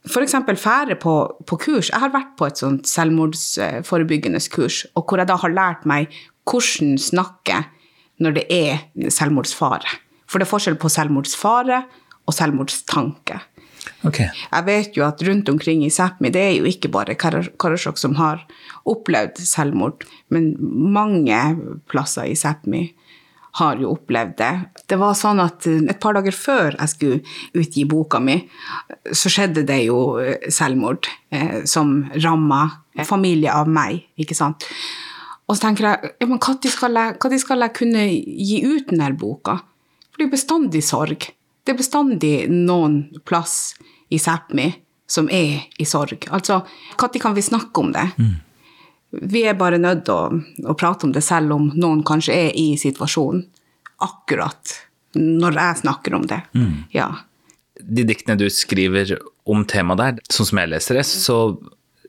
f.eks. 0.07 0.33
fære 0.57 0.97
på, 1.01 1.13
på, 1.45 1.59
kurs. 1.61 1.91
Jeg 1.91 2.01
har 2.01 2.13
vært 2.13 2.33
på 2.39 2.47
et 2.47 2.57
sånt 2.57 2.89
selvmordsforebyggende 2.89 4.41
kurs, 4.53 4.81
og 4.97 5.05
hvor 5.05 5.21
jeg 5.21 5.29
da 5.29 5.37
har 5.43 5.53
lært 5.53 5.85
meg 5.89 6.09
hvordan 6.47 6.97
snakke 7.01 7.61
når 8.23 8.39
det 8.39 8.45
er 8.49 9.11
selvmordsfare. 9.13 9.99
For 10.27 10.39
det 10.39 10.47
er 10.47 10.53
forskjell 10.55 10.79
på 10.81 10.91
selvmordsfare 10.91 11.83
og 12.27 12.35
selvmordstanke. 12.35 13.39
Okay. 14.05 14.29
Jeg 14.51 14.65
vet 14.67 14.97
jo 14.97 15.05
at 15.07 15.21
rundt 15.25 15.49
omkring 15.49 15.81
i 15.85 15.89
Sápmi 15.93 16.29
det 16.33 16.43
er 16.43 16.53
jo 16.59 16.69
ikke 16.69 16.91
bare 16.93 17.17
Karasjok 17.17 17.97
som 17.97 18.13
har 18.19 18.43
opplevd 18.87 19.41
selvmord, 19.41 20.05
men 20.29 20.53
mange 20.61 21.39
plasser 21.89 22.29
i 22.29 22.37
Sápmi 22.37 22.85
har 23.57 23.79
jo 23.81 23.95
opplevd 23.95 24.35
det. 24.37 24.51
Det 24.85 24.99
var 25.01 25.15
sånn 25.17 25.41
at 25.41 25.65
Et 25.67 25.99
par 25.99 26.13
dager 26.13 26.35
før 26.35 26.75
jeg 26.75 26.91
skulle 26.93 27.21
utgi 27.57 27.87
boka 27.89 28.19
mi, 28.21 28.37
så 29.09 29.31
skjedde 29.33 29.65
det 29.65 29.79
jo 29.87 30.19
eh, 30.21 30.49
selvmord 30.53 31.09
eh, 31.33 31.63
som 31.65 32.03
ramma 32.13 32.67
familie 33.05 33.53
av 33.53 33.69
meg, 33.69 34.03
ikke 34.17 34.37
sant. 34.37 34.67
Og 35.47 35.55
så 35.55 35.67
tenker 35.67 35.87
jeg 35.87 36.13
ja, 36.19 36.27
men 36.27 36.37
når 36.37 36.69
skal, 36.69 36.99
skal, 37.39 37.65
jeg 37.65 37.75
kunne 37.77 38.05
gi 38.11 38.61
ut 38.65 38.89
denne 38.91 39.13
boka? 39.17 39.59
For 40.11 40.21
det 40.21 40.27
er 40.27 40.33
bestandig 40.33 40.83
sorg. 40.83 41.29
Det 41.67 41.73
er 41.73 41.79
bestandig 41.81 42.35
noen 42.47 43.01
plass 43.27 43.73
i 44.07 44.15
Sápmi 44.23 44.69
som 45.03 45.25
er 45.27 45.65
i 45.75 45.85
sorg. 45.85 46.23
Altså, 46.31 46.61
når 46.95 47.19
kan 47.19 47.33
vi 47.35 47.41
snakke 47.43 47.81
om 47.81 47.89
det? 47.91 48.05
Mm. 48.15 48.35
Vi 49.27 49.41
er 49.43 49.57
bare 49.59 49.79
nødt 49.79 50.05
til 50.07 50.13
å, 50.15 50.37
å, 50.63 50.75
prate 50.79 51.03
om 51.07 51.11
det 51.11 51.25
selv 51.27 51.57
om 51.57 51.65
noen 51.75 52.05
kanskje 52.07 52.37
er 52.47 52.55
i 52.55 52.69
situasjonen. 52.79 53.41
Akkurat 54.03 54.77
når 55.19 55.59
jeg 55.59 55.79
snakker 55.81 56.15
om 56.15 56.27
det. 56.29 56.39
Mm. 56.55 56.77
Ja. 56.95 57.09
De 57.83 58.05
diktene 58.07 58.39
du 58.39 58.45
skriver 58.47 59.17
om 59.43 59.65
temaet 59.67 59.99
der, 59.99 60.21
sånn 60.31 60.47
som 60.47 60.61
jeg 60.61 60.71
leser 60.71 61.01
det, 61.01 61.03
så 61.09 61.37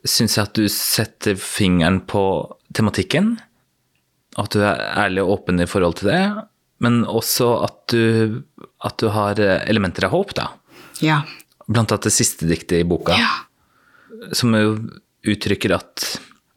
syns 0.06 0.38
jeg 0.38 0.44
at 0.44 0.54
du 0.54 0.70
setter 0.70 1.34
fingeren 1.34 1.98
på 2.06 2.22
tematikken. 2.78 3.34
At 4.38 4.54
du 4.54 4.62
er 4.62 4.86
ærlig 5.06 5.26
og 5.26 5.40
åpen 5.40 5.58
i 5.58 5.66
forhold 5.66 5.98
til 5.98 6.12
det. 6.12 6.22
Men 6.84 7.02
også 7.08 7.50
at 7.64 7.78
du, 7.90 8.42
at 8.86 8.96
du 9.02 9.08
har 9.10 9.40
elementer 9.40 10.06
av 10.06 10.14
håp, 10.14 10.34
da. 10.38 10.48
Ja. 11.02 11.22
Blant 11.66 11.92
annet 11.92 12.08
det 12.08 12.14
siste 12.14 12.46
diktet 12.48 12.80
i 12.80 12.86
boka, 12.88 13.18
ja. 13.18 14.30
som 14.32 14.54
jo 14.56 14.76
uttrykker 15.28 15.74
at 15.74 16.06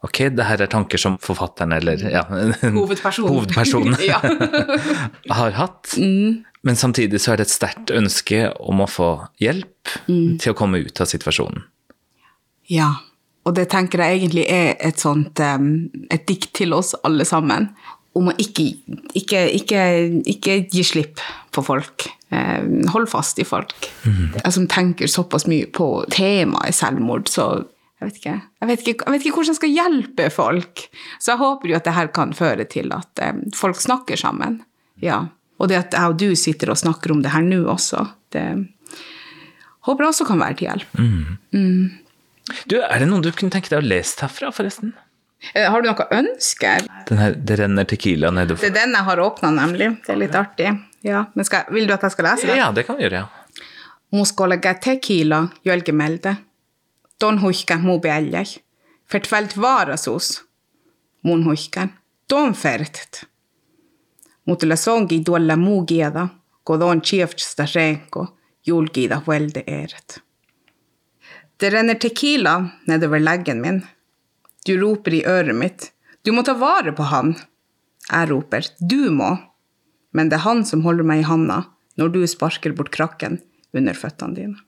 ok, 0.02 0.24
det 0.34 0.46
her 0.46 0.62
er 0.64 0.70
tanker 0.70 1.00
som 1.00 1.18
forfatteren, 1.22 1.74
eller 1.76 2.00
ja, 2.10 2.24
hovedpersonen, 2.62 3.28
hovedpersonen 3.30 3.98
har 5.40 5.58
hatt. 5.58 5.94
Mm. 5.98 6.42
Men 6.62 6.78
samtidig 6.78 7.20
så 7.22 7.34
er 7.34 7.40
det 7.40 7.48
et 7.48 7.54
sterkt 7.54 7.90
ønske 7.94 8.46
om 8.62 8.82
å 8.82 8.90
få 8.90 9.12
hjelp 9.42 9.94
mm. 10.06 10.38
til 10.42 10.52
å 10.52 10.58
komme 10.58 10.82
ut 10.82 11.02
av 11.02 11.10
situasjonen. 11.10 11.64
Ja, 12.70 12.92
og 13.42 13.56
det 13.58 13.66
tenker 13.72 14.04
jeg 14.04 14.20
egentlig 14.20 14.44
er 14.46 14.76
et 14.78 15.02
sånt 15.02 15.40
et 15.42 16.26
dikt 16.28 16.52
til 16.54 16.74
oss 16.76 16.94
alle 17.02 17.26
sammen. 17.26 17.72
Om 18.18 18.28
å 18.28 18.34
ikke, 18.40 18.66
ikke, 19.16 19.46
ikke, 19.56 19.84
ikke 20.28 20.56
gi 20.72 20.82
slipp 20.84 21.22
på 21.52 21.64
folk. 21.64 22.08
Eh, 22.32 22.64
hold 22.92 23.08
fast 23.12 23.40
i 23.40 23.46
folk. 23.48 23.74
Mm. 24.04 24.34
Jeg 24.36 24.54
som 24.56 24.66
tenker 24.68 25.10
såpass 25.10 25.46
mye 25.48 25.68
på 25.72 25.88
temaet 26.12 26.76
selvmord, 26.76 27.30
så 27.32 27.64
jeg 28.02 28.08
vet, 28.08 28.18
ikke, 28.18 28.34
jeg, 28.34 28.68
vet 28.68 28.80
ikke, 28.82 29.06
jeg 29.06 29.14
vet 29.14 29.24
ikke 29.24 29.36
hvordan 29.36 29.52
jeg 29.52 29.60
skal 29.60 29.74
hjelpe 29.76 30.28
folk. 30.34 30.84
Så 31.22 31.32
jeg 31.32 31.42
håper 31.42 31.70
jo 31.70 31.78
at 31.78 31.86
det 31.86 31.96
her 31.96 32.12
kan 32.16 32.32
føre 32.36 32.66
til 32.68 32.92
at 32.96 33.22
eh, 33.22 33.42
folk 33.56 33.80
snakker 33.80 34.20
sammen. 34.20 34.60
Ja. 35.04 35.22
Og 35.62 35.70
det 35.70 35.78
at 35.78 35.94
jeg 35.94 36.12
og 36.12 36.18
du 36.18 36.32
sitter 36.38 36.72
og 36.72 36.80
snakker 36.80 37.14
om 37.14 37.20
det 37.22 37.32
her 37.32 37.44
nå 37.46 37.62
også, 37.70 38.04
det 38.34 38.46
håper 39.86 40.04
jeg 40.04 40.14
også 40.14 40.26
kan 40.26 40.42
være 40.42 40.58
til 40.58 40.68
hjelp. 40.68 40.98
Mm. 40.98 41.36
Mm. 41.54 42.56
Du, 42.66 42.76
er 42.80 42.98
det 42.98 43.08
noen 43.08 43.22
du 43.22 43.30
kunne 43.30 43.54
tenke 43.54 43.70
deg 43.70 43.82
å 43.84 43.86
lese 43.86 44.24
herfra, 44.24 44.50
forresten? 44.54 44.96
Eh, 45.54 45.70
har 45.70 45.82
du 45.82 45.88
noe 45.90 46.06
ønske? 46.14 46.72
Her, 47.10 47.34
det 47.34 47.58
renner 47.58 47.84
Tequila 47.88 48.30
nedover. 48.30 48.60
Det 48.62 48.70
er 48.70 48.76
den 48.78 48.94
jeg 48.96 49.06
har 49.08 49.22
åpna, 49.24 49.50
nemlig. 49.56 49.88
Det 50.06 50.14
er 50.14 50.20
litt 50.20 50.36
artig. 50.38 50.70
Ja, 51.02 51.24
men 51.34 51.44
skal, 51.44 51.66
Vil 51.74 51.88
du 51.88 51.94
at 51.96 52.04
jeg 52.06 52.14
skal 52.14 52.28
lese 52.30 52.46
det? 52.46 52.56
Ja, 52.60 52.70
det 52.72 52.86
kan 52.86 52.98
vi 52.98 53.08
gjøre. 53.08 53.24
ja. 53.24 53.66
Muskolega 54.12 54.74
tequila 54.74 55.48
jölgemelde. 55.64 56.36
Don 57.20 57.38
huikan 57.38 57.82
mu 57.82 57.98
bjäljäj. 57.98 58.58
Förtvält 59.08 59.56
varasus. 59.56 60.42
Mun 61.24 61.42
huikan. 61.42 61.92
Don 62.28 62.54
fertet. 62.54 63.24
Mot 64.46 64.62
la 64.62 64.76
songi 64.76 65.24
tuolla 65.24 65.56
muu 65.56 65.86
Godon 65.86 66.28
kodon 66.64 67.00
chiefsta 67.00 67.66
renko, 67.66 68.26
julgida 68.62 69.22
huelde 69.26 69.62
eret. 69.66 70.20
Det 71.56 71.70
renner 71.70 71.94
tequila 71.94 72.68
nedover 72.86 73.20
leggen 73.20 73.60
min. 73.60 73.86
Du 74.66 74.76
roper 74.80 75.18
i 75.18 75.24
øret 75.26 75.58
mitt. 75.58 75.90
Du 76.22 76.30
må 76.34 76.44
ta 76.46 76.54
vare 76.58 76.94
på 76.94 77.06
han. 77.10 77.34
Jeg 78.08 78.30
roper. 78.30 78.66
Du 78.78 79.10
må 79.14 79.34
men 80.16 80.28
det 80.28 80.38
er 80.38 80.46
han 80.46 80.62
som 80.68 80.84
holder 80.86 81.06
meg 81.08 81.22
i 81.22 81.28
handa 81.28 81.64
når 82.00 82.14
du 82.14 82.22
sparker 82.28 82.74
bort 82.76 82.92
krakken 82.94 83.40
under 83.76 83.96
føttene 83.96 84.36
dine. 84.36 84.58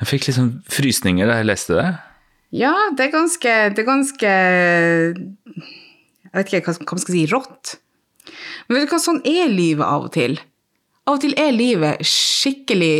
Jeg 0.00 0.10
fikk 0.10 0.28
liksom 0.28 0.50
frysninger 0.70 1.30
da 1.30 1.38
jeg 1.40 1.50
leste 1.50 1.78
det. 1.78 1.88
Ja, 2.54 2.74
det 2.94 3.08
er 3.08 3.14
ganske 3.14 3.52
Det 3.74 3.82
er 3.82 3.88
ganske 3.88 4.30
Jeg 4.30 6.34
vet 6.34 6.50
ikke 6.50 6.70
hva, 6.70 6.76
hva 6.78 6.96
man 6.96 7.02
skal 7.02 7.16
si 7.16 7.24
rått. 7.30 7.76
Men 8.66 8.78
vet 8.78 8.88
du 8.88 8.94
hva, 8.94 9.02
sånn 9.02 9.22
er 9.26 9.50
livet 9.50 9.86
av 9.86 10.08
og 10.08 10.14
til. 10.14 10.38
Av 11.04 11.18
og 11.18 11.22
til 11.22 11.34
er 11.38 11.52
livet 11.54 12.02
skikkelig 12.06 12.96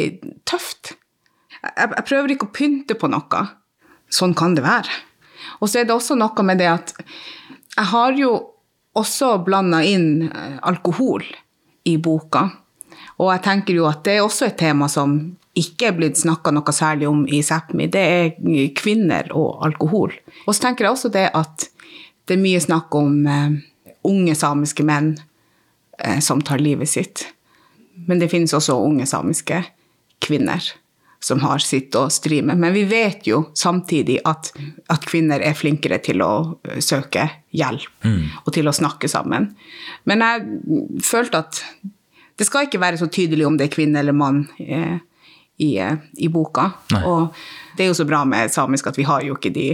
tøft. 0.46 0.94
Jeg, 1.64 1.88
jeg 1.88 2.06
prøver 2.10 2.34
ikke 2.34 2.50
å 2.50 2.54
pynte 2.54 2.98
på 2.98 3.10
noe. 3.10 3.42
Sånn 4.12 4.34
kan 4.38 4.54
det 4.58 4.66
være. 4.66 5.00
Og 5.64 5.70
så 5.70 5.80
er 5.80 5.88
det 5.88 5.96
også 5.96 6.16
noe 6.20 6.44
med 6.44 6.60
det 6.60 6.68
at 6.68 6.92
jeg 6.98 7.88
har 7.90 8.18
jo 8.18 8.34
også 8.94 9.38
blanda 9.46 9.80
inn 9.82 10.28
eh, 10.28 10.58
alkohol 10.62 11.24
i 11.88 11.96
boka. 11.98 12.44
Og 13.18 13.30
jeg 13.32 13.42
tenker 13.46 13.78
jo 13.78 13.88
at 13.88 14.04
det 14.06 14.18
er 14.18 14.26
også 14.26 14.50
et 14.50 14.58
tema 14.60 14.90
som 14.92 15.16
ikke 15.56 15.88
er 15.88 15.96
blitt 15.96 16.18
snakka 16.20 16.52
noe 16.52 16.74
særlig 16.74 17.08
om 17.08 17.22
i 17.30 17.40
Sápmi. 17.46 17.88
Det 17.90 18.02
er 18.02 18.70
kvinner 18.76 19.30
og 19.32 19.64
alkohol. 19.66 20.12
Og 20.44 20.52
så 20.52 20.66
tenker 20.66 20.86
jeg 20.86 20.96
også 20.96 21.12
det 21.14 21.28
at 21.32 21.68
det 22.28 22.36
er 22.36 22.42
mye 22.44 22.62
snakk 22.62 22.94
om 22.98 23.24
eh, 23.24 23.56
unge 24.04 24.36
samiske 24.36 24.84
menn 24.86 25.14
eh, 25.98 26.20
som 26.20 26.44
tar 26.44 26.62
livet 26.62 26.92
sitt. 26.92 27.24
Men 28.04 28.20
det 28.20 28.30
finnes 28.32 28.54
også 28.54 28.76
unge 28.84 29.06
samiske 29.08 29.62
kvinner 30.24 30.74
som 31.24 31.40
har 31.40 31.62
sitt 31.64 31.94
å 31.96 32.08
stri 32.12 32.42
med. 32.44 32.60
Men 32.60 32.74
vi 32.76 32.84
vet 32.88 33.24
jo 33.28 33.46
samtidig 33.56 34.18
at, 34.28 34.50
at 34.92 35.06
kvinner 35.08 35.40
er 35.40 35.56
flinkere 35.56 35.96
til 36.04 36.20
å 36.24 36.34
eh, 36.68 36.82
søke 36.84 37.28
hjelp 37.54 38.08
og 38.42 38.52
til 38.52 38.68
å 38.68 38.74
snakke 38.76 39.08
sammen. 39.08 39.52
Men 40.10 40.24
jeg 40.26 41.00
følte 41.06 41.44
at 41.46 41.62
det 42.36 42.48
skal 42.48 42.66
ikke 42.66 42.82
være 42.82 43.00
så 43.00 43.08
tydelig 43.08 43.46
om 43.46 43.56
det 43.56 43.68
er 43.68 43.72
kvinne 43.76 44.02
eller 44.02 44.16
mann 44.16 44.42
eh, 44.60 44.98
i, 45.62 45.70
eh, 45.78 45.96
i 46.20 46.28
boka. 46.28 46.66
Nei. 46.92 47.02
Og 47.08 47.40
det 47.78 47.86
er 47.86 47.90
jo 47.92 47.96
så 47.96 48.06
bra 48.08 48.20
med 48.28 48.52
samisk 48.52 48.90
at 48.90 49.00
vi 49.00 49.08
har 49.08 49.24
jo 49.24 49.38
ikke 49.38 49.54
de, 49.54 49.66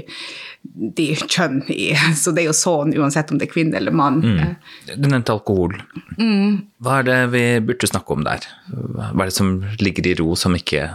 de 1.00 1.10
kjønn 1.18 1.64
i 1.72 1.90
Så 2.22 2.30
det 2.36 2.44
er 2.44 2.50
jo 2.52 2.56
sånn 2.56 2.94
uansett 2.94 3.32
om 3.32 3.40
det 3.40 3.48
er 3.48 3.54
kvinne 3.56 3.80
eller 3.80 3.96
mann. 3.96 4.22
Mm. 4.22 4.56
Du 4.94 5.08
nevnte 5.08 5.34
alkohol. 5.34 5.80
Hva 6.14 7.00
er 7.00 7.10
det 7.10 7.20
vi 7.34 7.44
burde 7.72 7.90
snakke 7.90 8.14
om 8.14 8.26
der? 8.28 8.46
Hva 8.70 9.10
er 9.16 9.32
det 9.32 9.38
som 9.40 9.56
ligger 9.82 10.12
i 10.12 10.18
ro, 10.20 10.34
som 10.38 10.54
ikke 10.54 10.86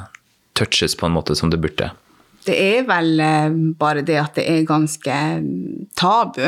touches 0.58 0.96
på 0.98 1.08
en 1.08 1.16
måte 1.16 1.36
som 1.38 1.52
det 1.54 1.62
burde? 1.64 1.92
Det 2.46 2.56
er 2.56 2.86
vel 2.88 3.20
eh, 3.24 3.60
bare 3.80 4.06
det 4.06 4.18
at 4.22 4.40
det 4.40 4.46
er 4.52 4.66
ganske 4.68 5.20
tabu. 5.98 6.44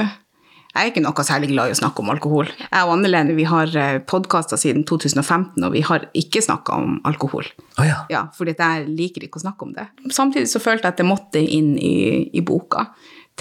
Jeg 0.77 0.83
er 0.83 0.91
ikke 0.91 1.01
noe 1.01 1.23
særlig 1.25 1.47
glad 1.49 1.71
i 1.71 1.73
å 1.73 1.77
snakke 1.79 2.03
om 2.03 2.11
alkohol. 2.13 2.49
Jeg 2.67 2.85
og 2.85 2.91
Anne-Lene 2.93 3.33
vi 3.33 3.47
har 3.49 3.71
podkaster 4.05 4.59
siden 4.61 4.83
2015, 4.85 5.55
og 5.65 5.71
vi 5.73 5.81
har 5.87 6.05
ikke 6.13 6.43
snakka 6.45 6.75
om 6.77 6.99
alkohol. 7.09 7.47
Oh, 7.79 7.85
ja. 7.87 8.03
Ja, 8.13 8.27
fordi 8.37 8.53
jeg 8.59 8.85
liker 8.91 9.25
ikke 9.25 9.41
å 9.41 9.45
snakke 9.47 9.65
om 9.65 9.73
det. 9.73 9.87
Samtidig 10.13 10.51
så 10.51 10.61
følte 10.61 10.85
jeg 10.85 10.93
at 10.93 11.01
det 11.01 11.07
måtte 11.09 11.41
inn 11.41 11.73
i, 11.81 12.27
i 12.29 12.45
boka, 12.45 12.91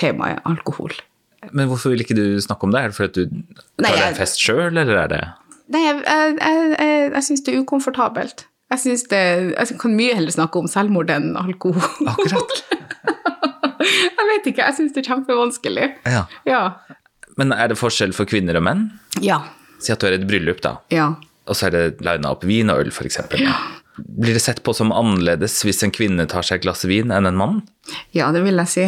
temaet 0.01 0.49
alkohol. 0.49 0.97
Men 1.53 1.69
hvorfor 1.69 1.93
vil 1.93 2.07
ikke 2.07 2.17
du 2.17 2.41
snakke 2.43 2.67
om 2.67 2.73
det? 2.73 2.81
Er 2.81 2.93
det 2.93 2.97
fordi 2.97 3.11
at 3.11 3.19
du 3.19 3.37
Nei, 3.85 3.91
tar 3.91 3.99
deg 3.99 4.09
en 4.09 4.19
fest 4.19 4.41
sjøl, 4.41 4.71
eller 4.73 5.03
er 5.05 5.13
det 5.13 5.23
Nei, 5.75 5.83
jeg, 5.83 6.03
jeg, 6.07 6.35
jeg, 6.39 6.67
jeg, 6.79 7.07
jeg 7.11 7.27
syns 7.27 7.43
det 7.43 7.53
er 7.53 7.63
ukomfortabelt. 7.65 8.47
Jeg, 8.73 8.83
syns 8.83 9.05
det, 9.11 9.23
jeg 9.55 9.79
kan 9.79 9.95
mye 9.95 10.17
heller 10.19 10.35
snakke 10.35 10.59
om 10.59 10.67
selvmord 10.71 11.11
enn 11.15 11.37
alkohol. 11.39 11.87
Akkurat. 12.11 12.57
jeg 14.19 14.27
vet 14.33 14.51
ikke, 14.51 14.65
jeg 14.65 14.75
syns 14.81 14.97
det 14.97 15.05
er 15.05 15.11
kjempevanskelig. 15.13 15.89
Ja. 16.11 16.25
Ja. 16.49 16.63
Men 17.39 17.55
er 17.55 17.71
det 17.71 17.79
forskjell 17.79 18.15
for 18.17 18.29
kvinner 18.29 18.59
og 18.59 18.67
menn? 18.67 18.89
Ja. 19.23 19.43
Si 19.83 19.95
at 19.95 20.03
du 20.03 20.09
er 20.09 20.17
i 20.17 20.21
et 20.21 20.27
bryllup, 20.29 20.63
da, 20.65 20.79
ja. 20.91 21.11
og 21.45 21.59
så 21.59 21.69
er 21.69 21.75
det 21.75 22.05
lina 22.05 22.33
opp 22.33 22.47
vin 22.49 22.73
og 22.73 22.81
øl, 22.81 22.91
f.eks. 22.91 23.21
Blir 23.97 24.37
det 24.37 24.43
sett 24.45 24.63
på 24.65 24.73
som 24.77 24.93
annerledes 24.93 25.61
hvis 25.65 25.85
en 25.85 25.93
kvinne 25.95 26.27
tar 26.29 26.45
seg 26.45 26.59
et 26.59 26.67
glass 26.67 26.85
vin 26.89 27.13
enn 27.13 27.29
en 27.29 27.39
mann? 27.39 27.61
Ja, 28.17 28.33
det 28.35 28.43
vil 28.45 28.59
jeg 28.65 28.73
si. 28.73 28.87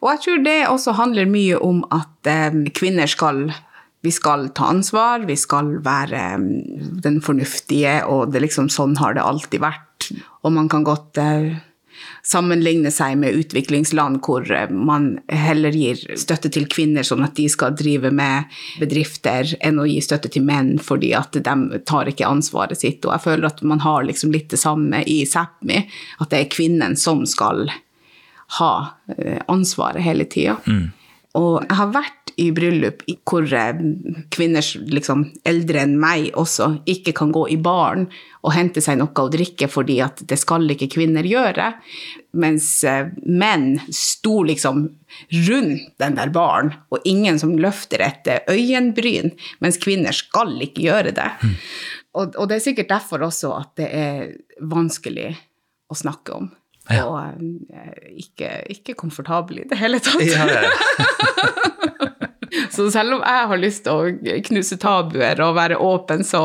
Og 0.00 0.14
jeg 0.14 0.22
tror 0.24 0.44
det 0.44 0.58
også 0.68 0.96
handler 0.96 1.28
mye 1.28 1.60
om 1.60 1.82
at 1.92 2.28
eh, 2.28 2.56
kvinner 2.76 3.08
skal 3.10 3.50
vi 4.00 4.12
skal 4.12 4.48
ta 4.56 4.70
ansvar, 4.72 5.26
vi 5.28 5.36
skal 5.36 5.74
være 5.84 6.20
mm, 6.40 7.00
den 7.04 7.20
fornuftige, 7.24 8.00
og 8.08 8.36
liksom 8.36 8.70
sånn 8.72 8.96
har 9.00 9.16
det 9.16 9.24
alltid 9.24 9.60
vært. 9.62 10.12
Og 10.42 10.54
man 10.56 10.70
kan 10.72 10.86
godt 10.86 11.20
eh, 11.20 11.58
sammenligne 12.24 12.90
seg 12.92 13.18
med 13.20 13.36
utviklingsland 13.36 14.22
hvor 14.24 14.46
eh, 14.48 14.70
man 14.72 15.10
heller 15.28 15.76
gir 15.76 16.00
støtte 16.18 16.48
til 16.52 16.64
kvinner 16.72 17.04
sånn 17.06 17.26
at 17.26 17.36
de 17.36 17.44
skal 17.52 17.76
drive 17.76 18.12
med 18.14 18.48
bedrifter, 18.80 19.52
enn 19.60 19.82
å 19.82 19.88
gi 19.88 19.98
støtte 20.04 20.32
til 20.32 20.46
menn 20.48 20.78
fordi 20.80 21.12
at 21.18 21.36
de 21.36 21.82
tar 21.88 22.08
ikke 22.08 22.28
ansvaret 22.28 22.80
sitt. 22.80 23.04
Og 23.04 23.14
jeg 23.16 23.26
føler 23.26 23.50
at 23.50 23.60
man 23.68 23.84
har 23.84 24.06
liksom 24.08 24.32
litt 24.32 24.48
det 24.52 24.62
samme 24.62 25.04
i 25.04 25.20
Sápmi, 25.28 25.84
at 26.18 26.32
det 26.32 26.40
er 26.40 26.54
kvinnen 26.56 26.96
som 26.96 27.26
skal 27.28 27.68
ha 28.60 28.72
eh, 29.16 29.44
ansvaret 29.52 30.02
hele 30.08 30.24
tida. 30.24 30.56
Og 31.38 31.60
jeg 31.62 31.76
har 31.78 31.92
vært 31.94 32.32
i 32.40 32.48
bryllup 32.54 33.02
hvor 33.28 33.46
eh, 33.54 33.80
kvinner 34.32 34.66
liksom, 34.90 35.26
eldre 35.46 35.84
enn 35.84 35.96
meg 36.00 36.30
også 36.38 36.70
ikke 36.90 37.14
kan 37.16 37.30
gå 37.34 37.44
i 37.54 37.58
baren 37.60 38.08
og 38.40 38.54
hente 38.54 38.82
seg 38.82 38.98
noe 38.98 39.12
å 39.22 39.30
drikke 39.30 39.68
fordi 39.70 39.98
at 40.02 40.22
det 40.26 40.38
skal 40.40 40.64
ikke 40.72 40.90
kvinner 40.96 41.26
gjøre. 41.26 41.68
Mens 42.40 42.68
eh, 42.88 43.12
menn 43.26 43.74
sto 43.94 44.40
liksom 44.48 44.86
rundt 45.50 45.86
den 46.00 46.16
der 46.18 46.32
baren, 46.34 46.72
og 46.90 47.06
ingen 47.08 47.38
som 47.42 47.56
løfter 47.60 48.02
et 48.06 48.30
eh, 48.30 48.42
øyenbryn, 48.50 49.34
mens 49.62 49.78
kvinner 49.82 50.16
skal 50.16 50.56
ikke 50.66 50.86
gjøre 50.88 51.14
det. 51.14 51.30
Og, 52.16 52.34
og 52.34 52.48
det 52.50 52.58
er 52.58 52.64
sikkert 52.64 52.90
derfor 52.90 53.28
også 53.28 53.52
at 53.58 53.74
det 53.78 53.90
er 53.94 54.32
vanskelig 54.70 55.34
å 55.90 55.98
snakke 55.98 56.34
om. 56.38 56.50
Ja. 56.90 57.06
Og 57.06 57.16
eh, 57.70 58.18
ikke, 58.20 58.50
ikke 58.74 58.96
komfortabel 58.98 59.62
i 59.62 59.68
det 59.70 59.78
hele 59.80 60.00
tatt. 60.02 60.24
Ja. 60.26 60.46
Så 62.70 62.88
selv 62.90 63.16
om 63.16 63.22
jeg 63.22 63.46
har 63.50 63.60
lyst 63.60 63.84
til 63.86 63.92
å 63.94 64.38
knuse 64.48 64.78
tabuer 64.80 65.40
og 65.44 65.56
være 65.58 65.78
åpen, 65.82 66.24
så 66.26 66.40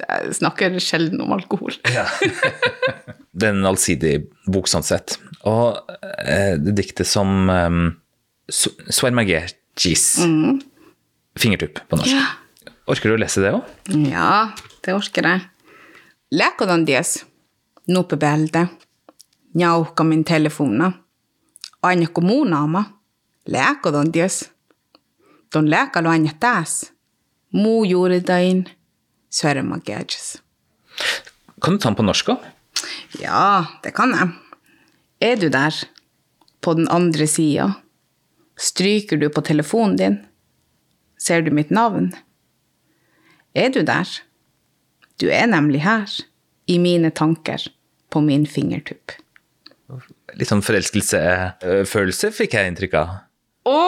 jeg 0.00 0.34
snakker 0.36 0.76
jeg 0.76 0.84
sjelden 0.84 1.22
om 1.24 1.32
alkohol. 1.36 1.76
Det 3.38 3.46
er 3.46 3.54
en 3.54 3.68
allsidig 3.68 4.14
bok 4.50 4.66
sånn 4.66 4.82
sett. 4.82 5.14
Og 5.46 5.78
eh, 6.26 6.56
det 6.58 6.72
diktet 6.80 7.06
som 7.06 7.46
um, 7.46 7.92
mm. 10.26 10.56
fingertupp 11.38 11.78
på 11.86 12.00
norsk. 12.00 12.72
Orker 12.90 13.12
du 13.12 13.14
å 13.14 13.20
lese 13.22 13.44
det 13.44 13.52
òg? 13.54 13.62
Ja, 14.08 14.50
det 14.82 14.96
orker 14.96 15.28
jeg. 15.28 15.44
Lekodandies 16.34 17.14
dies, 17.14 17.22
nupe 17.94 18.18
bälde, 19.52 19.58
njauhka 19.58 20.04
min 20.04 20.24
telefona, 20.24 20.92
aina 21.82 22.06
kommunaama, 22.06 22.84
läkodon 23.46 24.12
dies, 24.12 24.50
don 25.52 25.66
läkalo 25.66 26.10
aina 26.10 26.30
taas. 26.40 26.92
muu 27.52 27.84
juuridain, 27.84 28.68
sörmageges. 29.30 30.42
Kan 31.60 31.74
du 31.74 31.78
ta 31.78 31.88
den 31.88 31.96
på 31.96 32.02
norsk 32.02 32.28
òg? 32.28 32.38
Ja, 33.20 33.66
det 33.82 33.94
kan 33.96 34.12
jeg. 34.12 34.28
Er 35.20 35.36
du 35.36 35.48
der, 35.48 35.74
på 36.60 36.74
den 36.74 36.88
andre 36.88 37.26
sida? 37.26 37.74
Stryker 38.56 39.16
du 39.16 39.28
på 39.30 39.40
telefonen 39.40 39.96
din? 39.96 40.18
Ser 41.18 41.42
du 41.42 41.50
mitt 41.50 41.70
navn? 41.70 42.12
Er 43.54 43.70
du 43.70 43.82
der? 43.82 44.06
Du 45.16 45.30
er 45.30 45.46
nemlig 45.46 45.80
her, 45.80 46.06
i 46.66 46.78
mine 46.78 47.10
tanker, 47.10 47.64
på 48.10 48.20
min 48.20 48.46
fingertupp. 48.46 49.12
Litt 50.38 50.50
sånn 50.52 50.62
forelskelsefølelse, 50.62 52.30
fikk 52.34 52.54
jeg 52.54 52.70
inntrykk 52.70 52.94
av. 53.00 53.16
Å, 53.68 53.80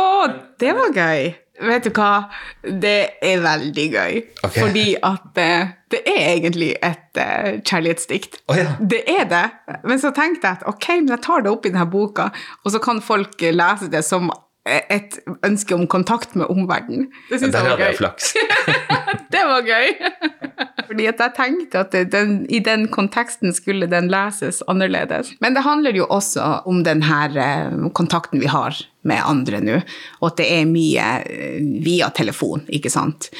det 0.60 0.74
var 0.76 0.90
gøy! 0.96 1.30
Vet 1.60 1.84
du 1.84 1.90
hva? 1.92 2.30
Det 2.64 3.20
er 3.20 3.42
veldig 3.44 3.86
gøy. 3.92 4.20
Okay. 4.40 4.62
Fordi 4.62 4.84
at 5.04 5.36
uh, 5.36 5.72
det 5.92 6.00
er 6.08 6.20
egentlig 6.30 6.70
et 6.80 7.20
uh, 7.20 7.58
kjærlighetsdikt. 7.60 8.40
Oh, 8.48 8.56
ja. 8.56 8.72
Det 8.80 9.02
er 9.12 9.26
det. 9.28 9.44
Men 9.84 10.00
så 10.00 10.12
tenkte 10.16 10.48
jeg 10.48 10.60
at 10.60 10.68
ok, 10.70 10.88
men 11.02 11.12
jeg 11.14 11.24
tar 11.26 11.44
det 11.44 11.52
opp 11.52 11.68
i 11.68 11.72
denne 11.74 11.88
boka, 11.92 12.30
og 12.64 12.72
så 12.72 12.80
kan 12.82 13.02
folk 13.04 13.44
eh, 13.44 13.52
lese 13.54 13.90
det 13.92 14.02
som 14.08 14.32
et 14.70 15.16
ønske 15.46 15.76
om 15.76 15.86
kontakt 15.90 16.34
med 16.36 16.50
omverdenen. 16.52 17.08
Det 17.30 17.40
syns 17.40 17.54
jeg 17.54 17.64
var 17.64 17.74
hadde 17.74 17.84
gøy. 17.84 17.92
jeg 17.92 18.00
flaks. 18.00 18.34
Det 19.34 19.44
var 19.46 19.62
gøy! 19.64 20.49
Fordi 20.90 21.06
at 21.06 21.20
jeg 21.22 21.34
tenkte 21.36 21.82
at 21.84 21.92
den, 22.10 22.32
i 22.50 22.58
den 22.66 22.88
konteksten 22.90 23.54
skulle 23.54 23.86
den 23.90 24.08
leses 24.10 24.58
annerledes. 24.66 25.30
Men 25.38 25.54
det 25.54 25.62
handler 25.62 25.94
jo 25.94 26.08
også 26.10 26.48
om 26.66 26.82
den 26.86 27.04
her 27.06 27.36
eh, 27.38 27.76
kontakten 27.94 28.42
vi 28.42 28.50
har 28.50 28.74
med 29.06 29.22
andre 29.22 29.60
nå, 29.62 29.76
og 30.18 30.32
at 30.32 30.40
det 30.40 30.48
er 30.50 30.66
mye 30.66 31.10
eh, 31.22 31.60
via 31.84 32.10
telefon, 32.10 32.64
ikke 32.66 32.90
sant. 32.90 33.30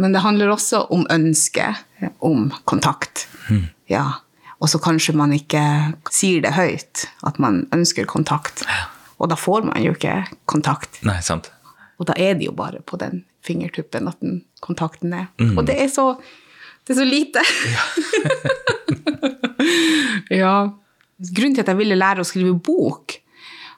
Men 0.00 0.16
det 0.16 0.24
handler 0.24 0.54
også 0.54 0.86
om 0.92 1.04
ønske 1.12 1.68
om 2.24 2.48
kontakt. 2.64 3.26
Ja. 3.92 4.06
Og 4.60 4.72
så 4.72 4.80
kanskje 4.80 5.12
man 5.16 5.34
ikke 5.36 5.60
sier 6.12 6.40
det 6.44 6.54
høyt, 6.56 7.06
at 7.28 7.38
man 7.42 7.66
ønsker 7.76 8.08
kontakt. 8.08 8.64
Og 9.20 9.28
da 9.32 9.36
får 9.36 9.68
man 9.68 9.84
jo 9.84 9.92
ikke 9.96 10.22
kontakt. 10.48 11.00
Nei, 11.04 11.20
sant. 11.24 11.50
Og 12.00 12.08
da 12.08 12.16
er 12.20 12.36
det 12.36 12.48
jo 12.48 12.56
bare 12.56 12.80
på 12.84 12.98
den 13.00 13.24
fingertuppen 13.44 14.08
at 14.08 14.20
den 14.24 14.42
kontakten 14.64 15.12
er. 15.16 15.28
Og 15.56 15.64
det 15.68 15.76
er 15.80 15.92
så, 15.92 16.14
det 16.86 16.94
er 16.94 17.00
så 17.00 17.08
lite. 17.08 17.42
Ja. 20.30 20.72
Grunnen 21.16 21.54
til 21.56 21.62
at 21.62 21.70
jeg 21.70 21.78
ville 21.78 21.96
lære 21.98 22.22
å 22.22 22.28
skrive 22.28 22.52
bok, 22.60 23.16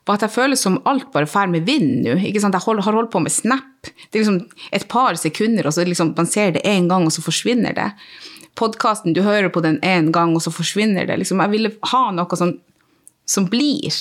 var 0.09 0.17
at 0.17 0.25
jeg 0.25 0.35
føler 0.35 0.59
som 0.59 0.79
alt 0.89 1.11
bare 1.13 1.29
drar 1.29 1.51
med 1.53 1.67
vind 1.69 2.07
nå. 2.07 2.17
ikke 2.25 2.41
sant? 2.43 2.57
Jeg 2.57 2.65
hold, 2.65 2.81
har 2.87 2.97
holdt 2.97 3.13
på 3.13 3.21
med 3.23 3.33
Snap. 3.33 3.91
Det 4.09 4.17
er 4.17 4.25
liksom 4.25 4.41
et 4.75 4.87
par 4.91 5.19
sekunder, 5.21 5.69
og 5.69 5.77
så 5.77 5.85
liksom, 5.85 6.15
man 6.17 6.31
ser 6.31 6.57
det 6.57 6.65
én 6.67 6.89
gang, 6.91 7.05
og 7.07 7.13
så 7.15 7.25
forsvinner 7.25 7.77
det. 7.77 7.91
Podkasten, 8.59 9.15
du 9.15 9.21
hører 9.23 9.53
på 9.53 9.63
den 9.63 9.79
én 9.87 10.09
gang, 10.15 10.35
og 10.35 10.43
så 10.43 10.53
forsvinner 10.55 11.07
det. 11.07 11.21
Liksom, 11.21 11.45
jeg 11.45 11.55
ville 11.55 11.75
ha 11.93 12.03
noe 12.17 12.41
som, 12.41 12.57
som 13.29 13.47
blir. 13.53 14.01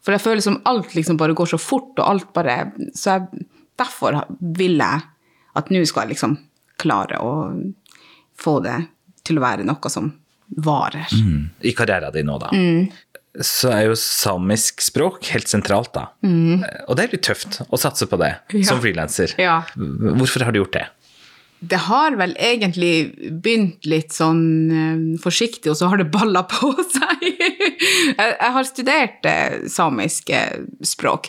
For 0.00 0.16
jeg 0.16 0.24
føler 0.24 0.44
som 0.44 0.58
alt 0.66 0.96
liksom 0.96 1.20
bare 1.20 1.36
går 1.36 1.52
så 1.52 1.60
fort, 1.60 1.92
og 2.00 2.06
alt 2.06 2.32
bare 2.34 2.72
Så 2.96 3.18
jeg, 3.18 3.44
derfor 3.78 4.22
vil 4.40 4.80
jeg 4.80 5.04
at 5.60 5.70
nå 5.70 5.84
skal 5.84 6.06
jeg 6.06 6.16
liksom 6.16 6.38
klare 6.80 7.20
å 7.20 7.30
få 8.40 8.58
det 8.64 8.78
til 9.26 9.38
å 9.38 9.44
være 9.44 9.66
noe 9.68 9.92
som 9.92 10.10
varer. 10.64 11.06
Mm. 11.14 11.44
I 11.68 11.72
karrieren 11.78 12.14
din 12.14 12.26
nå, 12.26 12.40
da. 12.42 12.50
Mm 12.54 12.88
så 13.38 13.70
er 13.70 13.84
jo 13.86 13.98
samisk 13.98 14.82
språk 14.82 15.28
helt 15.30 15.50
sentralt, 15.50 15.92
da. 15.94 16.08
Mm. 16.26 16.64
Og 16.88 16.96
det 16.98 17.04
er 17.04 17.12
litt 17.14 17.26
tøft 17.28 17.60
å 17.68 17.78
satse 17.78 18.08
på 18.10 18.18
det 18.20 18.32
ja. 18.50 18.64
som 18.66 18.80
frilanser. 18.82 19.36
Ja. 19.38 19.60
Hvorfor 19.76 20.44
har 20.46 20.54
du 20.54 20.64
gjort 20.64 20.74
det? 20.74 20.88
Det 21.60 21.76
har 21.84 22.14
vel 22.16 22.32
egentlig 22.40 23.12
begynt 23.44 23.84
litt 23.84 24.14
sånn 24.16 24.42
um, 24.72 25.02
forsiktig, 25.20 25.68
og 25.68 25.76
så 25.76 25.90
har 25.92 26.00
det 26.00 26.08
balla 26.10 26.42
på 26.48 26.72
seg. 26.96 27.26
jeg, 27.36 28.52
har 28.56 28.66
studert 28.66 29.28
uh, 29.28 29.68
samisk 29.68 30.32
språk, 30.88 31.28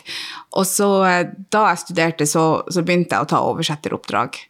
og 0.56 0.64
så 0.66 0.88
uh, 1.04 1.34
da 1.52 1.66
jeg 1.68 1.82
studerte, 1.84 2.26
så, 2.26 2.46
så, 2.72 2.82
begynte 2.82 3.14
jeg 3.18 3.28
å 3.28 3.30
ta 3.30 3.42
oversetteroppdrag. 3.44 4.40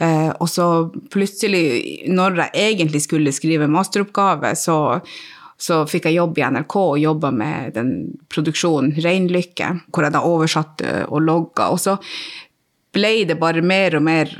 Uh, 0.00 0.32
og 0.42 0.48
så 0.50 0.66
plutselig, 1.14 2.08
når 2.10 2.40
jeg 2.42 2.74
egentlig 2.74 3.04
skulle 3.04 3.34
skrive 3.34 3.70
masteroppgave, 3.70 4.54
så 4.58 4.78
så 5.64 5.84
fikk 5.88 6.08
jeg 6.08 6.18
jobb 6.18 6.38
i 6.38 6.44
NRK 6.50 6.74
og 6.80 6.96
jobba 6.98 7.30
med 7.34 7.76
den 7.76 7.92
produksjonen 8.32 8.96
Reinlykke, 9.00 9.68
hvor 9.94 10.04
jeg 10.04 10.14
da 10.16 10.24
oversatte 10.26 10.96
og 11.06 11.22
logga. 11.24 11.68
Og 11.70 11.78
så 11.80 11.94
ble 12.94 13.12
det 13.28 13.38
bare 13.40 13.62
mer 13.64 13.96
og 13.98 14.04
mer 14.04 14.32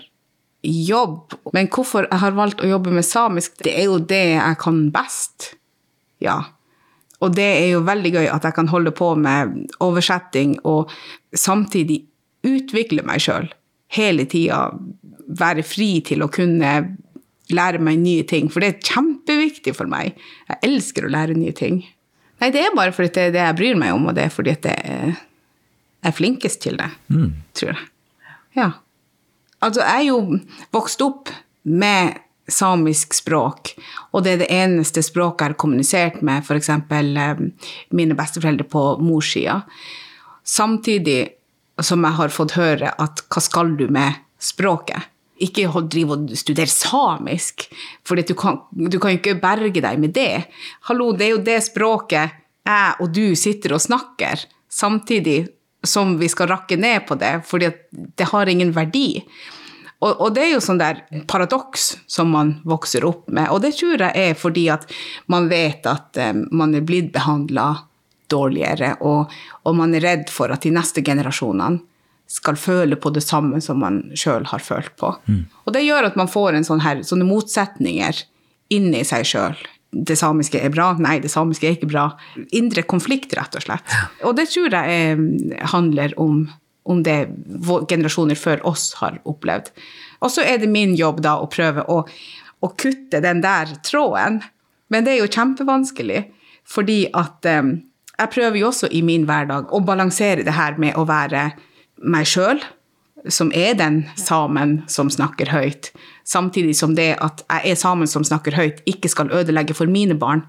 jobb. 0.64 1.36
Men 1.54 1.70
hvorfor 1.72 2.08
jeg 2.08 2.22
har 2.22 2.36
valgt 2.36 2.62
å 2.64 2.68
jobbe 2.68 2.92
med 2.94 3.06
samisk, 3.06 3.56
det 3.64 3.76
er 3.78 3.88
jo 3.88 4.00
det 4.02 4.24
jeg 4.34 4.60
kan 4.60 4.82
best. 4.94 5.52
Ja. 6.24 6.40
Og 7.22 7.34
det 7.36 7.46
er 7.46 7.68
jo 7.74 7.84
veldig 7.86 8.14
gøy 8.18 8.28
at 8.28 8.44
jeg 8.48 8.56
kan 8.58 8.70
holde 8.72 8.92
på 8.94 9.14
med 9.16 9.54
oversetting 9.84 10.58
og 10.68 10.92
samtidig 11.30 12.02
utvikle 12.44 13.04
meg 13.06 13.22
sjøl 13.24 13.48
hele 13.94 14.26
tida. 14.28 14.66
Være 15.28 15.64
fri 15.66 15.98
til 16.04 16.24
å 16.24 16.30
kunne 16.32 16.72
lære 17.52 17.80
meg 17.84 18.00
nye 18.00 18.24
ting, 18.28 18.48
for 18.52 18.64
det 18.64 18.70
er 18.70 18.92
kjempeviktig 18.94 19.74
for 19.76 19.90
meg. 19.90 20.18
Jeg 20.48 20.62
elsker 20.68 21.06
å 21.06 21.12
lære 21.12 21.36
nye 21.36 21.54
ting. 21.56 21.82
Nei, 22.40 22.50
det 22.54 22.64
er 22.64 22.76
bare 22.76 22.94
fordi 22.94 23.12
det 23.14 23.28
er 23.28 23.34
det 23.34 23.44
jeg 23.44 23.58
bryr 23.60 23.80
meg 23.80 23.94
om, 23.96 24.08
og 24.10 24.16
det 24.16 24.26
er 24.26 24.32
fordi 24.32 24.54
at 24.56 24.68
jeg 24.70 25.14
er 26.04 26.14
flinkest 26.16 26.62
til 26.64 26.78
det, 26.80 26.90
mm. 27.12 27.30
tror 27.56 27.72
jeg. 27.72 27.90
Ja. 28.58 28.70
Altså, 29.64 29.80
jeg 29.80 30.04
er 30.04 30.08
jo 30.10 30.40
vokst 30.74 31.04
opp 31.04 31.32
med 31.64 32.20
samisk 32.50 33.14
språk, 33.16 33.72
og 34.12 34.24
det 34.24 34.34
er 34.34 34.42
det 34.42 34.50
eneste 34.52 35.00
språket 35.04 35.46
jeg 35.46 35.54
har 35.54 35.60
kommunisert 35.60 36.18
med 36.26 36.44
f.eks. 36.44 36.68
Eh, 36.68 37.40
mine 37.96 38.18
besteforeldre 38.18 38.66
på 38.68 38.82
morssida. 39.00 39.62
Samtidig 40.44 41.32
som 41.82 42.04
jeg 42.04 42.18
har 42.20 42.34
fått 42.34 42.58
høre 42.58 42.92
at 43.00 43.24
hva 43.32 43.42
skal 43.42 43.72
du 43.78 43.88
med 43.92 44.20
språket? 44.42 45.08
Ikke 45.44 45.84
drive 45.90 46.16
og 46.16 46.32
studere 46.38 46.70
samisk, 46.70 47.68
for 48.06 48.20
du 48.20 48.34
kan, 48.38 48.60
du 48.70 48.98
kan 49.02 49.18
ikke 49.18 49.36
berge 49.42 49.82
deg 49.84 50.00
med 50.00 50.14
det. 50.16 50.46
Hallo, 50.88 51.12
det 51.12 51.28
er 51.28 51.34
jo 51.36 51.44
det 51.44 51.60
språket 51.66 52.40
jeg 52.64 52.96
og 53.00 53.12
du 53.12 53.34
sitter 53.36 53.74
og 53.76 53.82
snakker, 53.84 54.46
samtidig 54.72 55.44
som 55.84 56.16
vi 56.16 56.30
skal 56.32 56.48
rakke 56.48 56.78
ned 56.80 57.04
på 57.08 57.18
det, 57.20 57.42
fordi 57.44 57.68
det 58.16 58.30
har 58.30 58.48
ingen 58.48 58.72
verdi. 58.72 59.20
Og, 60.00 60.10
og, 60.10 60.30
det 60.36 60.42
er 60.44 60.52
jo 60.54 60.62
sånn 60.64 60.80
der 60.80 61.02
paradoks 61.28 61.94
som 62.10 62.32
man 62.34 62.58
vokser 62.68 63.04
opp 63.08 63.28
med, 63.32 63.48
og 63.52 63.62
det 63.64 63.74
tror 63.78 64.00
jeg 64.00 64.28
er 64.32 64.36
fordi 64.36 64.66
at 64.72 64.88
man 65.32 65.48
vet 65.52 65.86
at 65.88 66.20
um, 66.20 66.44
man 66.52 66.74
er 66.76 66.84
blitt 66.84 67.12
behandla 67.14 67.70
dårligere, 68.32 68.96
og, 69.04 69.32
og 69.64 69.76
man 69.76 69.94
er 69.96 70.04
redd 70.04 70.32
for 70.32 70.52
at 70.52 70.64
de 70.64 70.72
neste 70.74 71.04
generasjonene 71.04 71.84
skal 72.34 72.58
føle 72.58 72.96
på 72.98 73.12
det 73.14 73.22
samme 73.22 73.60
som 73.62 73.78
man 73.82 74.00
sjøl 74.18 74.46
har 74.50 74.62
følt 74.62 74.94
på. 74.98 75.12
Mm. 75.30 75.44
Og 75.64 75.76
det 75.76 75.84
gjør 75.84 76.08
at 76.08 76.18
man 76.18 76.30
får 76.30 76.58
en 76.58 76.66
sånn 76.66 76.82
her, 76.82 77.04
sånne 77.06 77.26
motsetninger 77.28 78.24
inni 78.74 79.04
seg 79.06 79.26
sjøl. 79.28 79.60
Det 79.94 80.16
samiske 80.18 80.58
er 80.58 80.72
bra, 80.74 80.88
nei, 80.98 81.20
det 81.22 81.30
samiske 81.30 81.68
er 81.68 81.76
ikke 81.76 81.92
bra. 81.92 82.08
Indre 82.56 82.82
konflikt, 82.90 83.36
rett 83.38 83.54
og 83.54 83.62
slett. 83.62 83.92
Ja. 83.92 84.08
Og 84.26 84.34
det 84.38 84.48
tror 84.50 84.74
jeg 84.74 84.96
eh, 84.96 85.60
handler 85.70 86.16
om, 86.20 86.48
om 86.90 87.04
det 87.06 87.20
generasjoner 87.62 88.38
før 88.38 88.64
oss 88.66 88.90
har 88.98 89.20
opplevd. 89.22 89.70
Og 90.24 90.32
så 90.34 90.42
er 90.42 90.58
det 90.58 90.72
min 90.72 90.96
jobb 90.98 91.22
da 91.22 91.36
å 91.38 91.46
prøve 91.52 91.84
å, 91.86 92.00
å, 92.02 92.72
kutte 92.74 93.20
den 93.22 93.44
der 93.44 93.76
tråden. 93.86 94.40
Men 94.90 95.06
det 95.06 95.14
er 95.14 95.22
jo 95.22 95.30
kjempevanskelig, 95.30 96.24
fordi 96.66 97.04
at 97.14 97.46
um, 97.60 97.76
jeg 98.16 98.34
prøver 98.34 98.58
jo 98.58 98.72
også 98.72 98.90
i 98.90 99.04
min 99.06 99.28
hverdag 99.28 99.70
å 99.70 99.82
balansere 99.86 100.42
det 100.46 100.56
her 100.56 100.80
med 100.82 100.98
å 100.98 101.06
være 101.06 101.52
meg 102.04 102.28
sjøl, 102.28 102.60
som 103.32 103.52
er 103.56 103.76
den 103.78 104.02
samen 104.20 104.82
som 104.90 105.08
snakker 105.10 105.48
høyt, 105.52 105.90
samtidig 106.28 106.76
som 106.76 106.94
det 106.96 107.14
at 107.24 107.44
jeg 107.46 107.72
er 107.72 107.80
samen 107.80 108.10
som 108.10 108.24
snakker 108.26 108.56
høyt, 108.56 108.82
ikke 108.88 109.08
skal 109.12 109.32
ødelegge 109.32 109.76
for 109.76 109.90
mine 109.90 110.16
barn, 110.18 110.44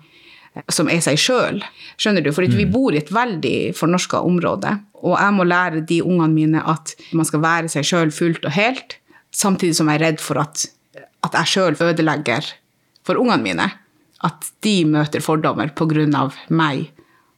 som 0.72 0.90
er 0.92 1.02
seg 1.04 1.20
sjøl. 1.20 1.62
Skjønner 2.00 2.24
du? 2.24 2.32
For 2.36 2.48
vi 2.48 2.68
mm. 2.68 2.72
bor 2.72 2.96
i 2.96 3.00
et 3.02 3.12
veldig 3.12 3.58
fornorska 3.76 4.22
område, 4.24 4.78
og 5.04 5.16
jeg 5.20 5.36
må 5.36 5.48
lære 5.48 5.84
de 5.88 6.02
ungene 6.04 6.34
mine 6.34 6.64
at 6.64 6.96
man 7.16 7.28
skal 7.28 7.44
være 7.44 7.72
seg 7.72 7.88
sjøl 7.88 8.14
fullt 8.16 8.48
og 8.48 8.56
helt, 8.56 8.98
samtidig 9.36 9.78
som 9.80 9.92
jeg 9.92 10.00
er 10.00 10.06
redd 10.10 10.24
for 10.24 10.40
at, 10.42 10.68
at 11.28 11.40
jeg 11.42 11.52
sjøl 11.56 11.80
ødelegger 11.80 12.48
for 13.08 13.20
ungene 13.20 13.44
mine. 13.44 13.70
At 14.24 14.48
de 14.64 14.80
møter 14.90 15.22
fordommer 15.22 15.70
av 16.18 16.40
meg, 16.50 16.90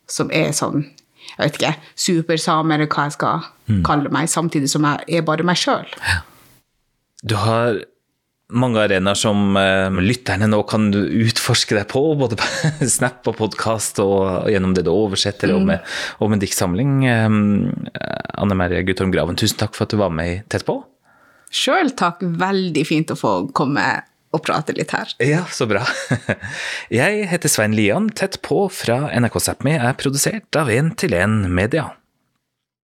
som 0.07 0.31
er 0.31 0.53
sånn 0.55 0.93
jeg 1.27 1.41
vet 1.41 1.57
ikke, 1.57 1.73
supersame, 1.99 2.77
eller 2.77 2.87
hva 2.87 3.09
jeg 3.09 3.17
skal 3.17 3.41
mm. 3.67 3.83
kaller 3.87 4.13
meg, 4.13 4.31
samtidig 4.31 4.71
som 4.71 4.87
jeg 4.87 5.19
er 5.19 5.27
bare 5.27 5.45
meg 5.47 5.59
sjøl. 5.59 5.87
Du 7.27 7.35
har 7.39 7.79
mange 8.47 8.79
arenaer 8.79 9.17
som 9.19 9.57
eh, 9.59 9.97
lytterne 10.03 10.47
nå 10.47 10.61
kan 10.69 10.87
utforske 10.95 11.75
deg 11.75 11.87
på, 11.91 12.01
både 12.19 12.37
på 12.39 12.47
Snap 12.95 13.27
og 13.27 13.39
podkast 13.41 13.99
og 14.03 14.47
gjennom 14.51 14.75
det 14.77 14.85
du 14.87 14.93
oversetter, 14.93 15.51
mm. 15.51 15.57
og 15.57 15.71
med, 15.71 15.95
og 16.23 16.31
med 16.31 16.43
diktsamling. 16.43 16.99
Eh, 17.07 17.39
Anne 18.37 18.59
Merje 18.59 18.85
Guttorm 18.87 19.11
Graven, 19.15 19.39
tusen 19.39 19.59
takk 19.59 19.75
for 19.75 19.87
at 19.87 19.95
du 19.95 19.99
var 19.99 20.13
med 20.13 20.33
i 20.33 20.37
Tett 20.47 20.67
på. 20.67 20.79
Sjøl 21.53 21.93
takk. 21.95 22.23
Veldig 22.39 22.83
fint 22.87 23.11
å 23.11 23.19
få 23.19 23.33
komme 23.55 23.83
og 24.35 24.43
prate 24.43 24.75
litt 24.75 24.91
her. 24.95 25.11
Ja, 25.23 25.45
så 25.51 25.67
bra. 25.69 25.85
Jeg 26.99 27.27
heter 27.31 27.51
Svein 27.51 27.75
Lian. 27.77 28.11
Tett 28.15 28.41
på 28.45 28.65
fra 28.73 29.07
NRK 29.15 29.39
Sápmi 29.43 29.77
er 29.77 29.95
produsert 29.99 30.59
av 30.59 30.71
1 30.71 30.95
til 30.99 31.15
1 31.17 31.47
Media. 31.47 31.89